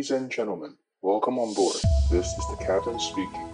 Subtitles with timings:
[0.00, 0.70] Ladies and gentlemen,
[1.02, 1.76] welcome on board.
[2.10, 3.44] This is the captain speaking.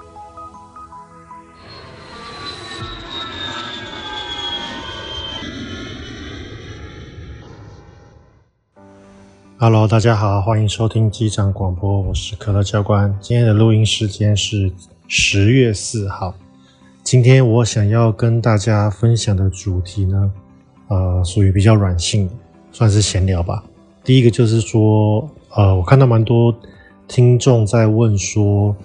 [9.58, 13.12] Hello，大家好，欢迎收听机长广播，我是可乐教官。
[13.20, 14.70] 今天的录音时间是
[15.08, 16.32] 十月四号。
[17.02, 20.30] 今天我想要跟大家分享的主题呢，
[20.86, 22.34] 呃，属于比较软性的，
[22.70, 23.64] 算是闲聊吧。
[24.04, 26.54] 第一个就是说，呃，我看到蛮多
[27.08, 28.76] 听众在问说，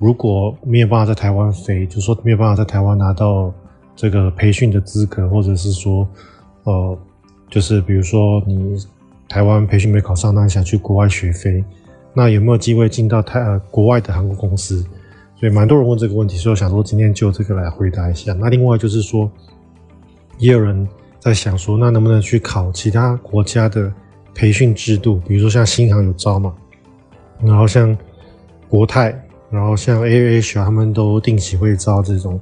[0.00, 3.54] 如果没有办法在台湾飞，就说没有办法在台湾拿到
[3.94, 6.04] 这个培训的资格，或者是说，
[6.64, 6.98] 呃，
[7.48, 8.76] 就是比如说你
[9.28, 11.62] 台湾培训没考上，那你想去国外学飞，
[12.12, 14.84] 那有没有机会进到台呃国外的航空公司？
[15.36, 18.32] 所以蛮多人问这个问题，所以我想说今天就这个来回答一下。
[18.32, 19.30] 那另外就是说，
[20.38, 20.88] 也有人
[21.20, 23.92] 在想说，那能不能去考其他国家的？
[24.34, 26.52] 培训制度，比如说像新航有招嘛，
[27.40, 27.96] 然后像
[28.68, 29.14] 国泰，
[29.48, 32.40] 然后像 AAH 他们都定期会招这种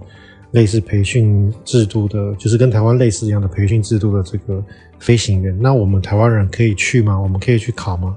[0.52, 4.64] 类似培训制度的，就是跟台湾类似一样的培训制度的这个
[4.98, 5.54] 飞行员。
[5.60, 7.20] 那我们台湾人可以去吗？
[7.20, 8.16] 我们可以去考吗？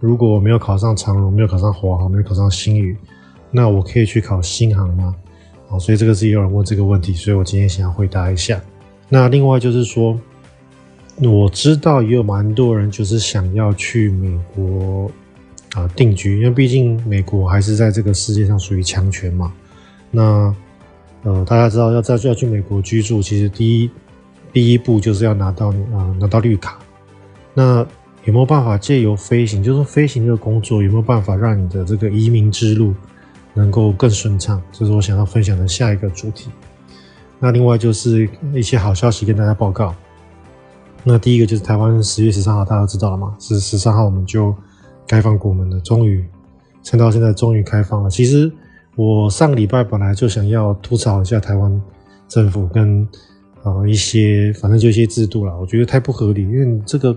[0.00, 2.96] 如果我没有考上长荣，没有考上华航，没有考上新宇，
[3.50, 5.14] 那我可以去考新航吗？
[5.68, 8.58] 好，所以这个是也有人问这个问题，所以我今天想要回答一下。
[9.10, 10.18] 那另外就是说。
[11.20, 15.10] 我知道也有蛮多人就是想要去美国
[15.74, 19.52] 啊定居，因为毕竟美国还是在这个世界上属于强权嘛。
[20.10, 20.54] 那
[21.22, 23.90] 呃，大家知道要再要去美国居住，其实第一
[24.52, 26.78] 第一步就是要拿到啊、拿到绿卡。
[27.54, 27.86] 那
[28.24, 32.94] 有没有办法借由飞行，就是飞行这个工作有没有办法让你的这个移民之路
[33.54, 34.60] 能够更顺畅？
[34.72, 36.50] 这是我想要分享的下一个主题。
[37.38, 39.94] 那另外就是一些好消息跟大家报告。
[41.04, 43.34] 那第一个就是台湾十月十三号，大家都知道了嘛？
[43.40, 44.54] 是十三号我们就
[45.08, 46.24] 开放国门了，终于
[46.84, 48.08] 撑到现在，终于开放了。
[48.08, 48.50] 其实
[48.94, 51.82] 我上个礼拜本来就想要吐槽一下台湾
[52.28, 53.06] 政府跟
[53.64, 57.16] 呃一些反正就一些制度啦，我觉得太不合理，因为这个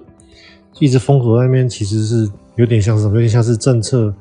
[0.79, 3.13] 一直封锁在那边，其实是有点像是什么？
[3.13, 4.11] 有点像是政策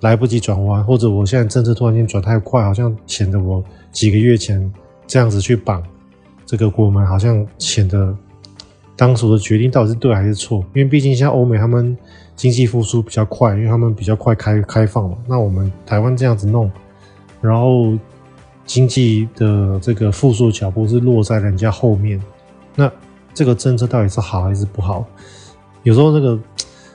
[0.00, 4.72] 来不及转弯，或者我现在政策突然间转太快，好像显得我几个月前
[5.06, 5.80] 这样子去绑
[6.44, 8.12] 这个国门，好像显得。
[8.96, 10.64] 当时的决定到底是对还是错？
[10.72, 11.96] 因为毕竟像欧美他们
[12.36, 15.18] 经济复苏比较快，因为他们比较快开开放嘛。
[15.26, 16.70] 那我们台湾这样子弄，
[17.40, 17.92] 然后
[18.64, 22.22] 经济的这个复苏脚步是落在人家后面。
[22.76, 22.88] 那
[23.34, 25.04] 这个政策到底是好还是不好？
[25.82, 26.38] 有时候那个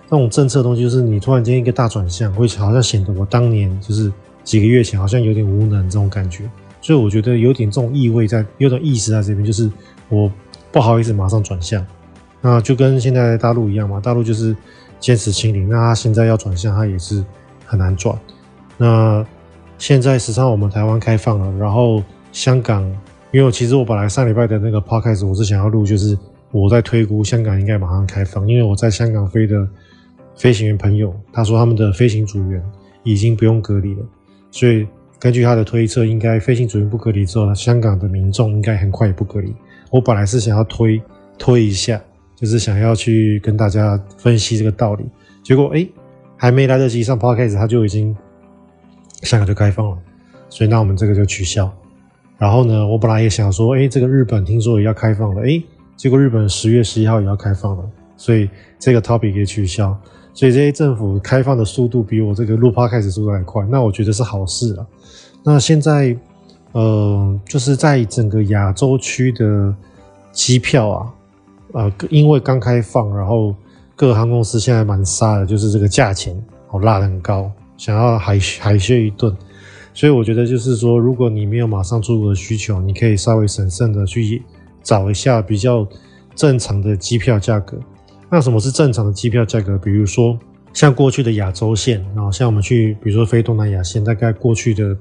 [0.08, 4.10] 那种政策的东西，就是你突然间一个大转向，会好像显得我当年就是
[4.46, 6.50] 几个月前好像有点无能这种感觉。
[6.80, 9.70] 所以我觉得有点这种意味在，有点意思在这边，就是
[10.08, 10.32] 我。
[10.72, 11.86] 不好意思，马上转向，
[12.42, 14.00] 那就跟现在大陆一样嘛。
[14.00, 14.56] 大陆就是
[15.00, 17.24] 坚持清零，那他现在要转向，他也是
[17.66, 18.18] 很难转。
[18.78, 19.26] 那
[19.78, 22.84] 现在实际上我们台湾开放了，然后香港，
[23.32, 26.18] 因为其实我本来上礼拜的那个 podcast 我是想要录，就是
[26.52, 29.68] 我在推估香港应该马上开放，因为我在香港飞的
[30.36, 32.64] 飞行员朋友，他说他们的飞行组员
[33.04, 34.06] 已经不用隔离了，
[34.52, 34.88] 所以
[35.18, 39.54] 根据他的推测，应该飞行组员不隔离之后，香港的民众应该很快也不隔离。
[39.90, 41.02] 我本来是想要推
[41.38, 42.00] 推一下，
[42.36, 45.04] 就是想要去跟大家分析这个道理，
[45.44, 45.88] 结果哎，
[46.38, 48.16] 还没来得及上 podcast，他就已经
[49.24, 49.98] 香港就开放了，
[50.50, 51.72] 所以那我们这个就取消。
[52.38, 55.62] 然后呢，我本来也想说，哎，这个日本听说也要开放了，哎，
[55.98, 57.84] 结果日本十月十一号也要开放了，
[58.16, 59.98] 所以这个 topic 也取消。
[60.34, 64.88] 所以这些政府开放的速度比我这个录 podcast 速度还快，那我觉得是好事了。
[65.44, 66.16] 那现在。
[66.80, 69.76] 呃，就是在整个亚洲区的
[70.32, 71.14] 机票啊，
[71.74, 73.54] 呃，因为刚开放，然后
[73.98, 76.34] 各航空公司现在蛮杀的，就是这个价钱
[76.70, 79.36] 哦拉得很高，想要海海削一顿。
[79.94, 84.42] 所以我觉得就是说，如果你没有马上出国的需求，你可以稍微审慎的去
[84.82, 85.86] 找一下比较
[86.34, 87.78] 正常的机票价格。
[88.30, 89.78] 那什么是正常的机票价格？
[89.78, 90.40] 比如说
[90.72, 94.96] 像过去的亚洲线，然后像我们去，比如说飞东南亚线，大概过去的。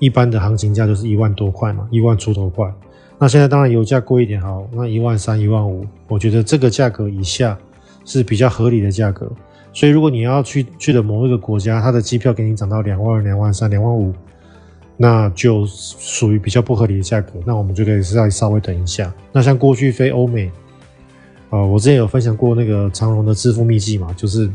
[0.00, 2.68] 一般的行情价就是一万多块嘛，一万出头块。
[3.16, 7.56] 那现在当然油价贵一点，好，那一万三、一万五，我觉得这个价格以下
[8.04, 9.30] 是比较合理的价格。
[9.72, 14.12] 所以如果你要去去的某一个国家，它的机票给你涨到两万、两万三、两万五，
[14.96, 17.34] 那就属于比较不合理的价格。
[17.44, 19.12] 那我们就可以再稍微等一下。
[19.30, 20.50] 那像过去飞欧美，
[21.50, 24.50] 呃，我之前有分享过那个长荣的致富秘籍嘛，就是。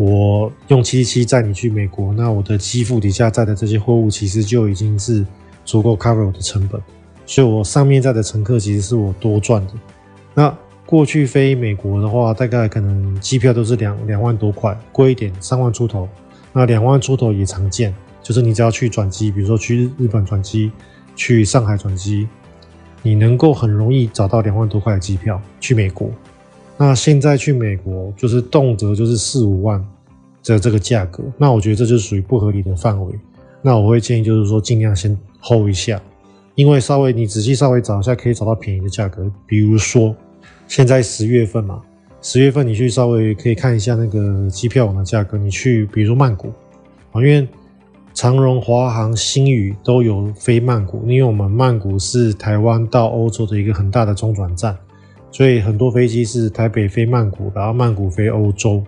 [0.00, 5.26] 我用七七七载你去美国，那我的机腹底下载的这些货物其实就已经是
[5.66, 6.80] 足够 cover 我的成本，
[7.26, 9.74] 所以我上面载的乘客其实是我多赚的。
[10.32, 16.08] 那过去飞美国的话，大概可能机票都是两两万多块，贵一点三万出头。
[16.50, 20.72] 那两万出头也常见，就是你只要去转机，比如说去日本转机，
[21.14, 22.26] 去上海转机，
[23.02, 26.10] 你能够很容易找到两万多块的机票去美国。
[26.82, 29.78] 那现在去美国就是动辄就是四五万
[30.42, 33.12] 的这个价格，那我觉得这就属于不合理的范围。
[33.60, 36.00] 那我会建议就是说尽量先 hold 一下，
[36.54, 39.30] 因为稍微你仔细稍微找一下，可以找到便宜的价格。
[39.46, 40.16] 比如说
[40.66, 41.82] 现在十月份嘛。
[42.22, 46.48] 十月份你去稍微可以看一下那个机票网的价格，你去比如说曼谷
[47.12, 47.48] 啊，因为
[48.12, 54.76] 长荣、华航、星宇都有飞曼谷，因为我们曼谷是台湾到欧洲的一个很大的中转站，
[55.30, 58.82] 所以很多飞机是台北飞曼谷，然后曼谷飞欧洲。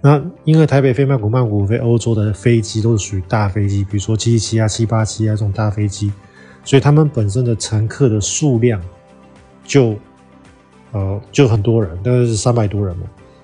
[0.00, 6.12] 那因为台北飞曼谷、曼谷飞欧洲的飞机都是属于大飞机，比如说七七七啊、七八七啊这种大飞机，
[6.64, 8.80] 所以他们本身的乘客的数量
[9.64, 9.94] 就。
[10.92, 13.02] 呃，就很多人，大概是三百多人嘛，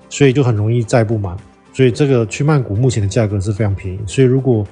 [0.09, 1.37] 所以就很容易载不满。
[1.71, 3.99] 所以这个去曼谷目前的价格是非常便宜。
[4.07, 4.65] 所以如果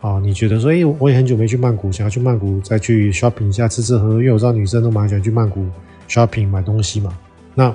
[0.00, 5.64] 啊，你觉得说，哎，我也很久没去曼谷，想要去曼谷再去 shopping 一下，吃吃喝喝，因为我知道女生都蛮喜欢去曼谷
[6.08, 7.16] shopping 买东西嘛。
[7.54, 7.74] 那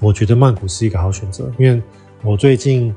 [0.00, 1.82] 我觉得曼谷是一个好选择，因为
[2.22, 2.94] 我最近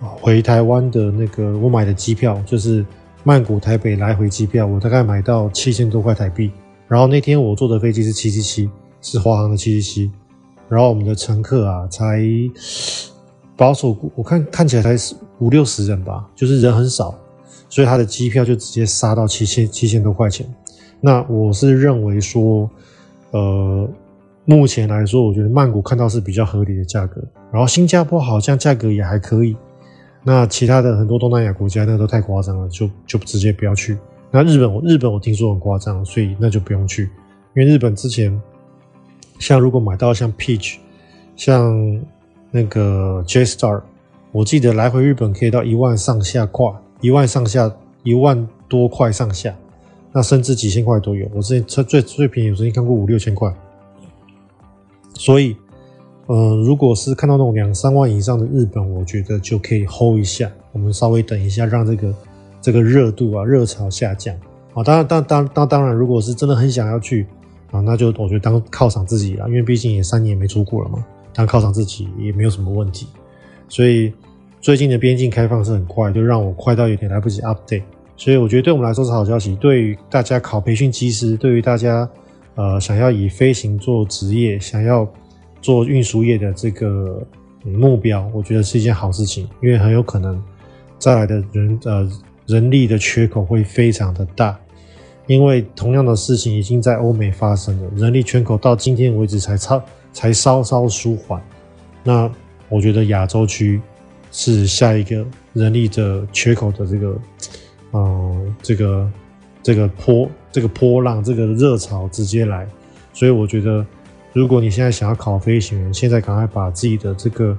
[0.00, 2.84] 回台湾的那个我买的机票就是
[3.24, 6.50] 曼谷台北来回机票，我大概买到七千多块台币。
[6.88, 8.70] 然后那天我坐的飞机是七七七。
[9.02, 10.10] 是华航的七七七，
[10.68, 12.24] 然后我们的乘客啊，才
[13.54, 17.16] 保守我看看起来才五六十人吧，就是人很少，
[17.68, 20.44] 所以他的机票就直接杀到七千七千多块钱。
[21.00, 22.68] 那我是认为说，
[23.36, 23.88] 呃，
[24.46, 27.22] 目前来说，我觉得曼谷看到是比较合理的价格，
[27.52, 29.54] 然后新加坡好像价格也还可以。
[30.24, 33.98] 那其他的很多东南亚国家那都太夸张了，就就直接不要去。
[34.30, 37.10] 那日本我日本我听说很夸张，所以那就不用去，
[37.54, 38.40] 因为日本之前。
[39.38, 40.76] 像如果买到像 Peach，
[41.36, 42.00] 像
[42.50, 43.82] 那个 J Star，
[44.32, 46.72] 我记得来回日本可以到一万上下块，
[47.02, 47.70] 一万上下，
[48.02, 49.54] 一万多块上下，
[50.16, 51.28] 那甚至几千块都有。
[51.34, 53.54] 我之前车最最便宜，我曾经看过五六千块。
[55.12, 55.54] 所以，
[56.26, 62.14] 嗯、如果是看到那种两三万以上的日本，我觉得就可以 hold 一下，我们稍微等一下，让这个
[62.62, 64.34] 这个热度啊热潮下降
[64.72, 64.82] 啊。
[64.82, 67.26] 当然，当当当当然，如果是真的很想要去。
[67.70, 71.04] 啊，那就我觉得当犒赏自己了，因为毕竟也三年没出国了嘛，
[71.34, 73.06] 当犒赏自己也没有什么问题。
[73.68, 74.10] 所以
[74.62, 77.82] 最近的边境开放是很快，就让我快到有点来不及 update。
[78.16, 82.08] 所以我觉得对我们来说是好消息，对于大家考培训机师，对于大家
[82.54, 85.06] 呃想要以飞行做职业，想要
[85.60, 87.22] 做运输业的这个
[87.62, 90.42] 目标，我觉得是一件好事情，因为很有可能
[90.98, 92.10] 再来的人呃
[92.46, 94.58] 人力的缺口会非常的大。
[95.26, 99.82] 因为同样的事情已经在欧美发生了，人力缺口到今天为止才超
[100.12, 101.42] 才稍稍舒缓。
[102.04, 102.30] 那
[102.68, 103.80] 我觉得亚洲区
[104.30, 107.18] 是下一个人力的缺口的这个，
[107.96, 109.10] 呃，这个
[109.62, 112.66] 这个波这个波浪这个热潮直接来。
[113.12, 113.84] 所以我觉得，
[114.32, 117.56] 如果你现在想要考飞行员，现在赶快把自己的这个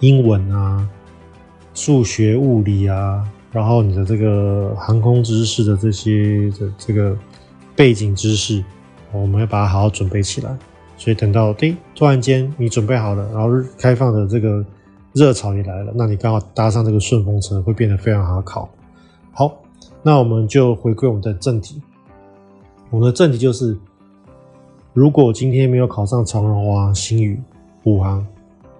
[0.00, 0.86] 英文啊、
[1.72, 3.24] 数学、物理啊。
[3.50, 7.16] 然后你的这个航空知识的这些的这个
[7.76, 8.62] 背景知识，
[9.12, 10.50] 我们要把它好好准备起来。
[10.96, 13.48] 所以等到诶突然间你准备好了，然后
[13.78, 14.64] 开放的这个
[15.12, 18.68] 热潮也来了，那你刚好搭上这个顺风车，会变得非常好考。
[19.36, 19.60] 好，
[20.00, 21.82] 那我们就回归我们的正题。
[22.90, 23.76] 我们的正题就是，
[24.92, 27.36] 如果今天没有考上长荣、啊、新、宇、
[27.82, 28.24] 虎航，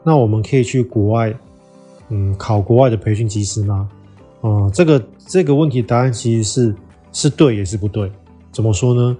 [0.04, 1.34] 那我们可以去国外，
[2.08, 3.88] 嗯，考国外的培训机师吗？
[4.42, 6.74] 啊、这个这个问题答案其实是
[7.12, 8.08] 是对也是不对，
[8.52, 9.16] 怎么说呢？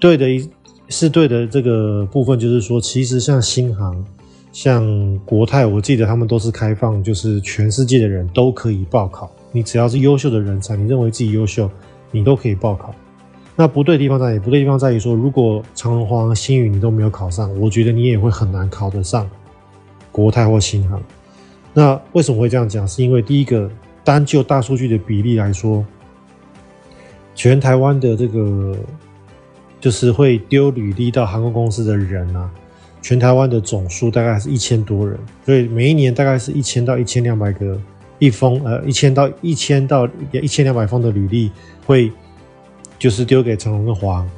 [0.00, 0.50] 对的一
[0.88, 4.04] 是对的这个部分就是说，其实像新航、
[4.50, 9.30] 像国泰，我记得他们都是开放，就是全世界的人都可以报考。
[9.54, 11.70] 你只要是优秀的人才，你认为自己优秀，
[12.10, 12.94] 你都可以报考。
[13.56, 14.38] 那不对地方在哪里？
[14.38, 19.30] 不对地方在于说，如果长荣、华航、星宇你都没有考上，我觉得你也会很难考得上
[20.12, 21.00] 国泰或新航。
[21.72, 22.86] 那为什么会这样讲？
[22.86, 23.70] 是因为第一个。
[24.06, 25.82] 单就大数据的比例来说，
[27.34, 28.76] 全台湾的这个
[29.80, 32.50] 就是会丢履历到航空公司的人啊，
[33.00, 37.80] 全台湾的总数大概是一千多人，所以每一年大概是一千到一千两百个
[38.18, 41.50] 一封，呃，一千到一千到一千两百封的履历
[41.86, 42.10] 会
[42.98, 44.30] 就是丢给成龙跟华航，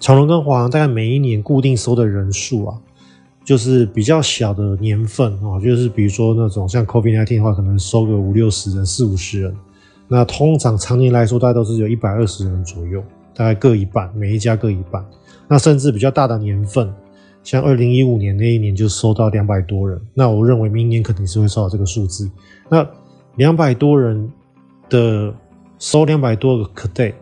[0.00, 2.78] 长荣跟华航大概每一年固定收的人数啊。
[3.44, 9.56] 就是比较小的年份啊，就是比如说那种像 COVID-19 的话，可能收个五六十人、四五十人。
[10.06, 13.02] 那通常常年来说，大概都是有一百二十人左右，
[13.34, 15.02] 大概各一半，每一家各一半。
[15.48, 16.92] 那甚至比较大的年份，
[17.48, 22.30] 像二零一五年那一年就收到两百多人，那我认为明年肯定是会收到这个数字。
[22.68, 22.86] 那
[23.36, 24.30] 两百多人
[24.90, 25.32] 的
[25.78, 27.14] 收两百多个 cadet，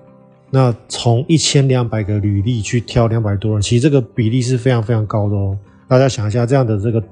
[0.50, 5.56] 那从一千两百个履历去挑两百多人，其实这个比例是非常非常高的哦。
[5.86, 7.04] 大家想一下，这样的这个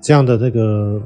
[0.00, 0.98] 这样的这个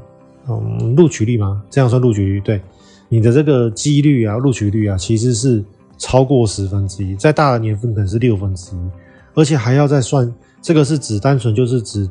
[0.47, 1.61] 嗯录取率吗？
[1.69, 2.39] 这样算录取率？
[2.39, 2.61] 对，
[3.09, 5.61] 你的这个几率啊，录取率啊，其实是
[5.97, 8.79] 超过十分之一，在大的年份可能是六分之一，
[9.33, 10.33] 而且还要再算。
[10.67, 12.09] 这个是指单纯就是指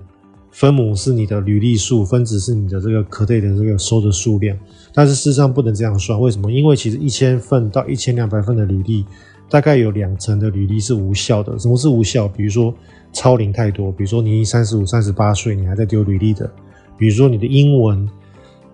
[0.51, 4.57] 分母是你的履历数，分子是你的这个 cadet 的这个收的数量，
[4.95, 6.19] 但是事实上不能这样算。
[6.19, 6.51] 为什么？
[6.51, 9.05] 因为其实一千份到一千两百份的履历，
[9.51, 11.59] 大概有两成的履历是无效的。
[11.59, 12.27] 什么是无效？
[12.27, 12.73] 比如说
[13.13, 16.51] 超龄太多，比如说你三十五、三十八岁你还在丢履历的，
[16.97, 18.09] 比如说你的英文，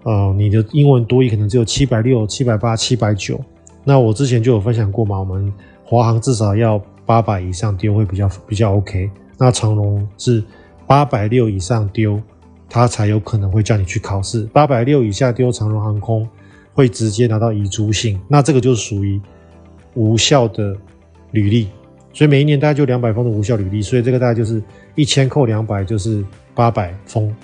[0.05, 3.41] 呃，你的英文多一可能只有七百六、七百八、七百九。
[3.83, 9.11] 那我之前就有分享过嘛，我们华航至少要八百以上丢会比较比较 OK。
[9.39, 10.43] 那长荣是
[10.87, 12.21] 八百六以上丢，
[12.69, 14.43] 他才有可能会叫你去考试。
[14.53, 16.29] 八百六以下丢，长荣航空
[16.73, 18.21] 会直接拿到遗嘱信。
[18.29, 19.21] 那这个就属于
[19.95, 20.77] 无效的
[21.33, 21.69] 履历。
[22.12, 23.81] 所以每一年大概就两百封的无效履历。
[23.83, 24.62] 所以这个大概就是
[24.95, 26.25] 一千扣两百就是
[26.55, 27.35] 八百封，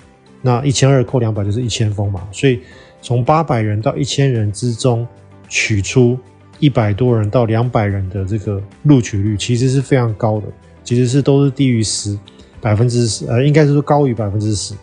[0.41, 2.27] 那一千二扣两百就是一千封嘛。
[2.31, 2.59] 所以
[3.01, 5.07] 从八百人到一千人之中
[5.47, 6.17] 取出
[6.59, 10.47] 一百多人到两百人的这个录取率，其实是非常高的。
[10.83, 12.17] 其实是都是低于十
[12.61, 14.73] 百分之十，呃，应该是说高于百分之十，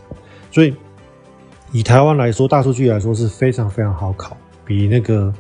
[0.51, 0.75] 所以
[1.73, 5.33] 以台湾来说，大数据来说是非常非常好考，比那个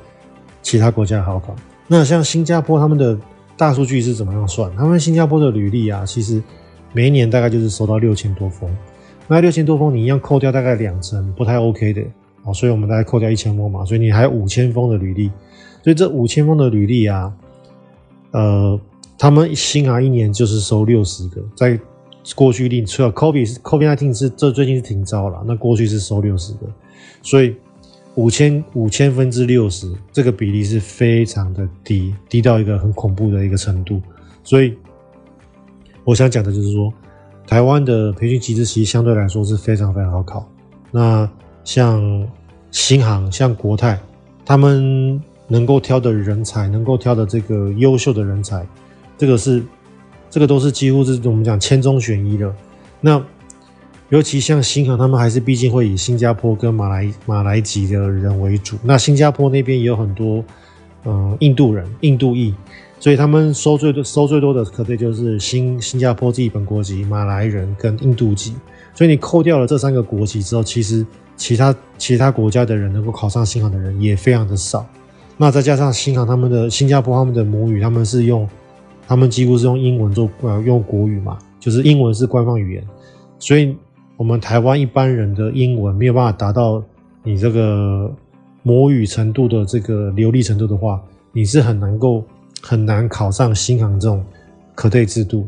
[0.62, 1.54] 其他国家好考。
[1.86, 3.16] 那像新加坡他们的
[3.56, 4.75] 大数据是怎么样算？
[4.76, 6.42] 他们新加坡的履历啊，其实
[6.92, 8.68] 每一年大概就是收到六千多封，
[9.28, 12.02] 那六千多封你一样扣掉大概两成，不太 OK 的
[12.44, 15.30] 啊，所以我们大概扣掉一千封嘛，所以你还有五千封的履历，
[15.82, 17.32] 所以这五千封的履历啊，
[18.32, 18.78] 呃。
[19.18, 21.78] 他们新航一年就是收六十个，在
[22.35, 26.66] 过去令除了 COVID 是 COVID-19 是这最近是停招了，那过去是收六十个，
[27.23, 27.54] 所以
[28.16, 34.02] 五千五千分之六十这个比例是非常的低，低到一个很恐怖的一个程度。
[34.42, 34.76] 所以
[36.04, 36.92] 我想讲的就是说，
[37.46, 40.46] 台湾的培训机制其实相对来说是非常非常好考。
[40.90, 41.28] 那
[41.64, 42.28] 像
[42.70, 43.99] 新航、像国泰，
[44.44, 48.66] 他们能够挑的人才，能够挑的这个优秀的人才。
[49.18, 49.62] 这个是，
[50.28, 52.54] 这个都是几乎是我们讲千中选一的。
[53.00, 53.23] 那
[54.08, 58.76] 尤其像新航，他们还是毕竟会以新加坡跟马来马来籍的人为主。
[58.82, 60.44] 那新加坡那边也有很多，
[61.04, 62.54] 嗯、印度人、印度裔，
[63.00, 68.54] 所以他们收最多收最多的，可能就是新新加坡自己本国籍、马来人跟印度籍。
[68.94, 71.04] 所以你扣掉了这三个国籍之后，其实
[71.37, 74.87] 其他其他国家的人能够考上新航的人也非常的少。
[75.37, 78.49] 那再加上新航他们的新加坡他们的母语，他们是用。
[79.06, 82.84] 他们几乎是用英文做呃用国语嘛，就是英文是官方语言，
[83.38, 83.76] 所以
[84.16, 86.82] 我们台湾一般人的英文没有办法达到
[87.22, 88.12] 你这个
[88.62, 91.00] 母语程度的这个流利程度的话，
[91.32, 92.25] 你是很难够
[92.60, 94.25] 很难考上新航这种
[94.75, 95.46] 可退制度，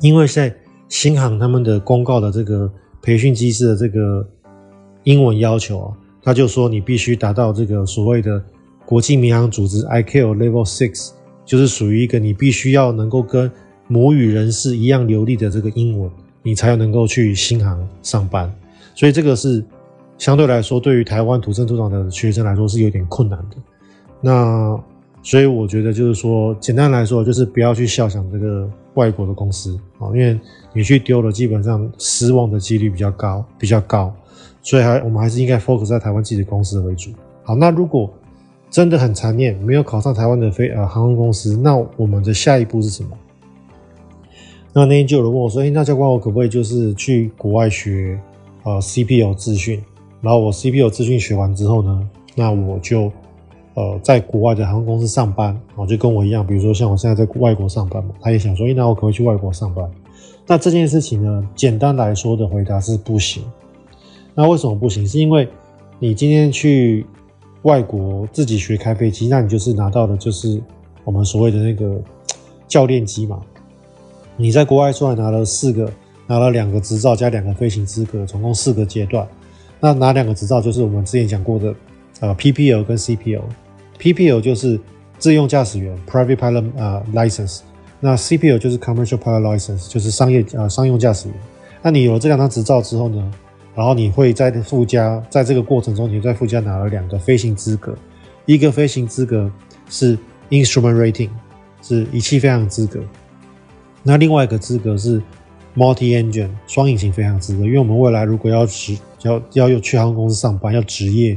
[0.00, 0.52] 因为在
[0.88, 2.70] 新航他们的公告的这个
[3.00, 4.26] 培训机制的这个
[5.04, 8.42] 英文要求啊，他就说你必须达到这个所谓的
[8.84, 11.12] 国际民航组织 I Q Level Six。
[11.46, 13.50] 就是属于一个你必须要能够跟
[13.88, 16.10] 母语人士一样流利的这个英文，
[16.42, 18.52] 你才能够去新航上班。
[18.94, 19.64] 所以这个是
[20.18, 23.56] 相对来说，对于台湾土生土长的学生来说是有点困难的。
[24.20, 24.78] 那
[25.22, 30.38] 所以我觉得就是说，简单来说就是不要去肖想这个外国的公司啊，因为
[30.72, 34.14] 你去丢了，基本上失望的几率比较高，比较高。
[34.62, 37.10] 所以还我们还是应该 focus 在台湾自己的公司为主。
[37.44, 38.12] 好，那如果
[38.76, 43.08] 真的很残念，没有考上台湾的飞呃航空公司，那我们的下一步是什么？
[44.74, 48.20] 那那天就有人问我说：“哎，那教官，我可不可以就是去国外学
[48.64, 49.82] 呃 CPL 资讯？
[50.20, 53.10] 然后我 CPL 资讯学完之后呢，那我就
[53.72, 59.90] 呃在国外的航空公司上班，然后就跟我一样，比如说像我现在在外国上班嘛，他也想说：那我可不可以去外国上班？
[60.46, 63.42] 那这件事情呢，简单来说的回答是不行。
[64.34, 65.08] 那为什么不行？
[65.08, 65.48] 是因为
[65.98, 67.06] 你今天去。
[67.66, 70.62] 外国自己学开飞机，那你就是拿到的就是
[71.02, 72.00] 我们所谓的那个
[72.68, 73.40] 教练机嘛。
[74.36, 75.90] 你在国外出来拿了四个，
[76.28, 79.26] 拿了两个执照加两个飞行资格，总共四个阶段。
[79.80, 81.74] 那拿两个执照就是我们之前讲过的
[82.20, 83.42] 呃 PPL 跟 CPL。
[83.98, 84.78] PPL 就是
[85.18, 87.62] 自用驾驶员 Private Pilot 呃 License，
[87.98, 91.36] 那 CPL 就是 Commercial Pilot License，就是商业呃商用驾驶员。
[91.82, 93.28] 那你有了这两张执照之后呢？
[93.76, 97.94] 然后你会在附加，在这个过程中，你在附加拿了两个飞行资格，
[98.46, 99.52] 一个飞行资格
[99.90, 100.18] 是
[100.48, 101.28] Instrument Rating，
[101.82, 103.00] 是仪器飞行资格，
[104.02, 105.22] 那另外一个资格是
[105.76, 111.36] multi-engine 双引擎飞行资格，因为我们未来如果要职要要有去航空公司上班要职业，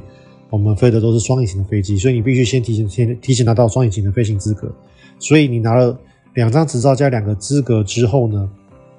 [0.50, 4.74] 我们飞的都是双引擎的飞机，所以你必须先提前先提前拿到双引擎的飞行资格。
[5.20, 6.00] 所以你拿了
[6.36, 8.50] 两张执照加两个资格之后呢，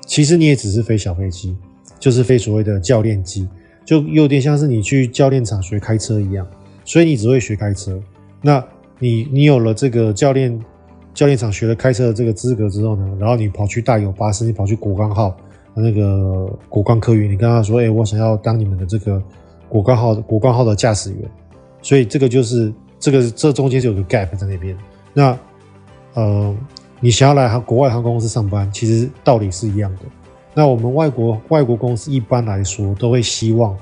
[0.04, 1.56] 其实你也只是飞小飞机，
[2.00, 3.48] 就是非所谓的教练机，
[3.84, 6.44] 就有点像是你去教练场学开车一样。
[6.84, 7.96] 所以你只会学开车，
[8.42, 8.60] 那
[8.98, 10.60] 你你有了这个教练。
[11.12, 15.36] 教练场学了开车的这个资格之后呢，然后你跑去大有巴士，你跑去国光号
[15.74, 19.20] 那个国光客运，你跟他说：“哎、我想要当你们的这个
[19.68, 21.28] 国光号国光号的驾驶员。”
[21.82, 24.74] 所以这个就是这个这中间就有个 gap 在那边。
[25.12, 25.36] 那
[26.14, 26.56] 呃，
[27.00, 30.02] 你想要来航国外航空公司上班，其实道理是一样的。
[30.54, 33.76] 那我们外国外国公司一般来说都会希望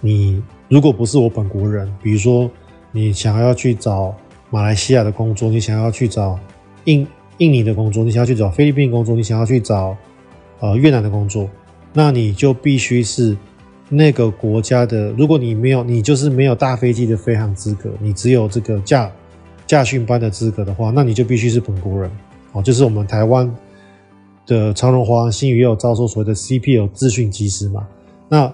[0.00, 2.50] 你，如果不是我本国人，比如说
[2.92, 4.14] 你想要去找。
[4.52, 6.36] 马来西亚的工作，你想要去找
[6.82, 7.06] 印
[7.38, 9.96] 印尼的工作，你想要去找菲律宾工作，你想要去找
[10.58, 11.48] 呃越南的工作，
[11.92, 13.36] 那你就必须是
[13.88, 15.12] 那个国家的。
[15.12, 19.08] 如果你没有，你就是没有大飞机的飞行资格，你只有这个驾
[19.68, 22.10] 驾训班的资格的话，那你就必须是本国人
[22.50, 22.60] 哦。
[22.60, 23.48] 就是我们台湾
[24.50, 27.86] 的长荣、华航、新宇也有招收所谓的 CPL 自训机师嘛。
[28.28, 28.52] 那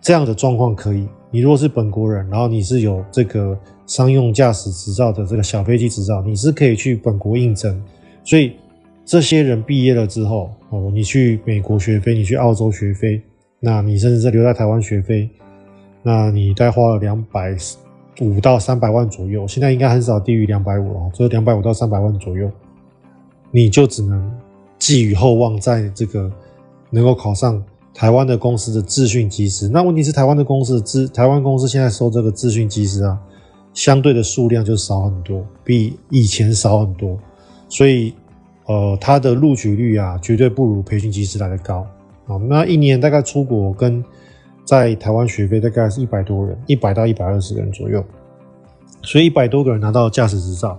[0.00, 3.58] 这样的状况可以，你如果是本国人，然后你是有这个。
[3.84, 7.82] 商用驾驶执照的这个小飞机执照，你是可以去本国应征。
[8.24, 8.52] 所以
[9.04, 13.20] 这些人毕业了之后，哦，你去美国学飞，你去澳洲学飞，
[13.60, 15.28] 那你甚至是留在台湾学飞，
[16.02, 17.54] 那你大概花了两百
[18.20, 22.50] 五到三百万左右，现在应该很少低于两百五哦，只有两百五到三百万左右，
[23.50, 24.32] 你就只能
[24.82, 26.28] 寄予厚望，在这个
[26.90, 27.62] 能够考上
[27.94, 29.68] 台湾的公司的自训机师。
[29.68, 33.16] 那问题是台湾的公司的自台湾公司现在收这个自训机师啊。
[33.74, 37.16] 相对的数量就少很多，比以前少很多，
[37.68, 38.12] 所以，
[38.66, 41.86] 呃，它的录取率啊，绝对不如培训机师来的高
[42.26, 42.36] 啊。
[42.48, 44.04] 那一年大概出国跟
[44.64, 48.04] 在台湾学费大概是一百多人，一百到一百二十个人左右，
[49.02, 50.78] 所以一百多个人拿到驾驶执照。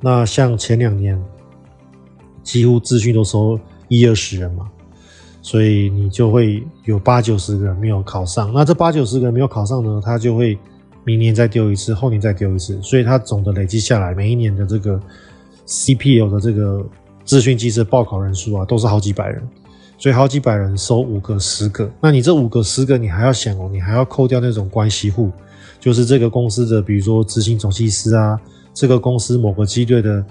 [0.00, 1.18] 那像前两年，
[2.46, 4.66] 几乎自训都收一二十人嘛，
[5.42, 8.50] 所以你就会有八九十个人没有考上。
[8.54, 10.58] 那这八九十个人没有考上呢，他就会。
[11.08, 15.00] 明年再丢一次，后年再丢一次，所以他总的累积下来，每一年的这个
[15.64, 16.84] CPL 的这个
[17.24, 19.40] 自训机师报考人数啊，都是好几百人，
[19.98, 25.30] 所以好几百人收五个、十个，那你这五个、十个，你还要想哦，你还要扣掉那种关系户，
[25.78, 28.36] 就是这个公司的，比如说执行总机师啊，
[28.74, 30.24] 这个公司某个机队的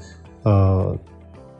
[0.43, 0.97] 呃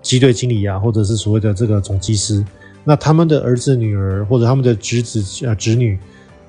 [0.06, 2.46] 机队经理啊，或者是所谓的这个总机师，
[2.84, 5.98] 那他们的儿子、女儿或者他们的侄子啊、侄女。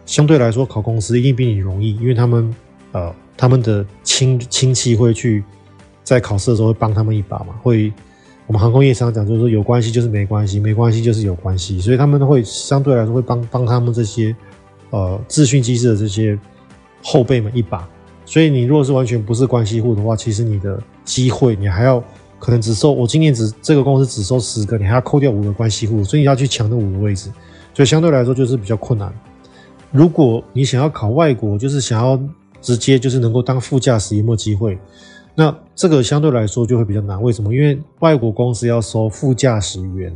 [0.04, 2.54] 相对来说，考公司一定比你容易，因为他们，
[2.92, 5.42] 呃，他们的亲亲戚会去
[6.04, 7.54] 在考试的时候会帮他们一把嘛。
[7.60, 7.92] 会，
[8.46, 14.32] 我们航空业常常讲，就是说有关系就是没关系，没关系就是有关系，所以他们会相对来说会帮帮他们这些
[14.90, 16.38] 呃自训机师的这些
[17.02, 17.88] 后辈们一把。
[18.24, 22.00] 所以你如果是完全不是关系户的话，其实你的机会你还要
[22.38, 27.30] 可能只收，我今年只这个公司只收十个，你还要扣掉五个关系户，所以你要去抢那五个位置，
[27.74, 29.12] 所以相对来说就是比较困难。
[29.90, 32.20] 如果你想要考外国，就是想要
[32.60, 34.78] 直接就是能够当副驾驶，有没有机会？
[35.34, 37.22] 那这个相对来说就会比较难。
[37.22, 37.54] 为什么？
[37.54, 40.14] 因为外国公司要收副驾驶员，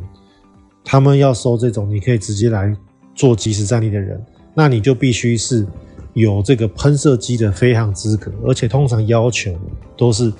[0.85, 2.75] 他们要收这种你可以直接来
[3.15, 4.23] 做即时站立的人，
[4.55, 5.67] 那你就必须是
[6.15, 9.55] 有这个喷射机的飞行资格，而且通常要求
[9.97, 10.33] 都是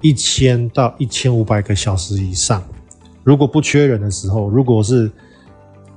[0.00, 2.62] 一千到一千五百个小时以上。
[3.22, 5.10] 如果不缺人的时候，如果是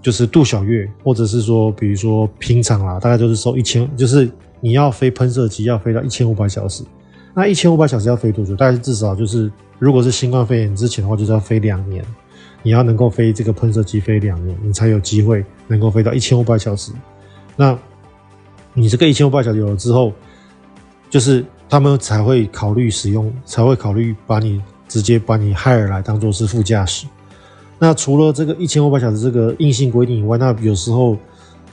[0.01, 6.83] 就是度小月，或者是说，比如说平常啦，大概就是收一千，就是你要飞喷射机要飞到一千五百小时，
[7.33, 8.53] 那一千五百小时要飞多久？
[8.55, 12.03] 大概至少就是，如果是新冠肺炎之前的话，就是要飞两年，
[12.61, 16.91] 你要能够飞这个喷射机飞两年，你才有机会能够飞到一千五百小时。
[17.55, 17.77] 那
[18.73, 20.11] 你这个一千五百小时有了之后，
[21.09, 27.07] 就是他们才会考虑使用，才会考虑把你直接把你 hire 来当做是副驾驶。
[27.79, 31.17] 那除了这个一千五百小时这个硬性规定以外，那有时候，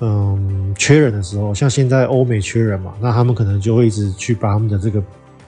[0.01, 5.03] 嗯，缺人的时候，像现在欧美缺人嘛，那他们可能就会一直去把他们的这个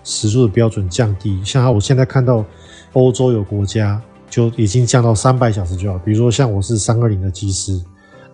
[0.04, 1.42] 时数的标准降低。
[1.42, 2.44] 像我现在看到
[2.92, 7.82] 欧洲有国家就已经降到三百小时就好，比如说像我是三二零的机师，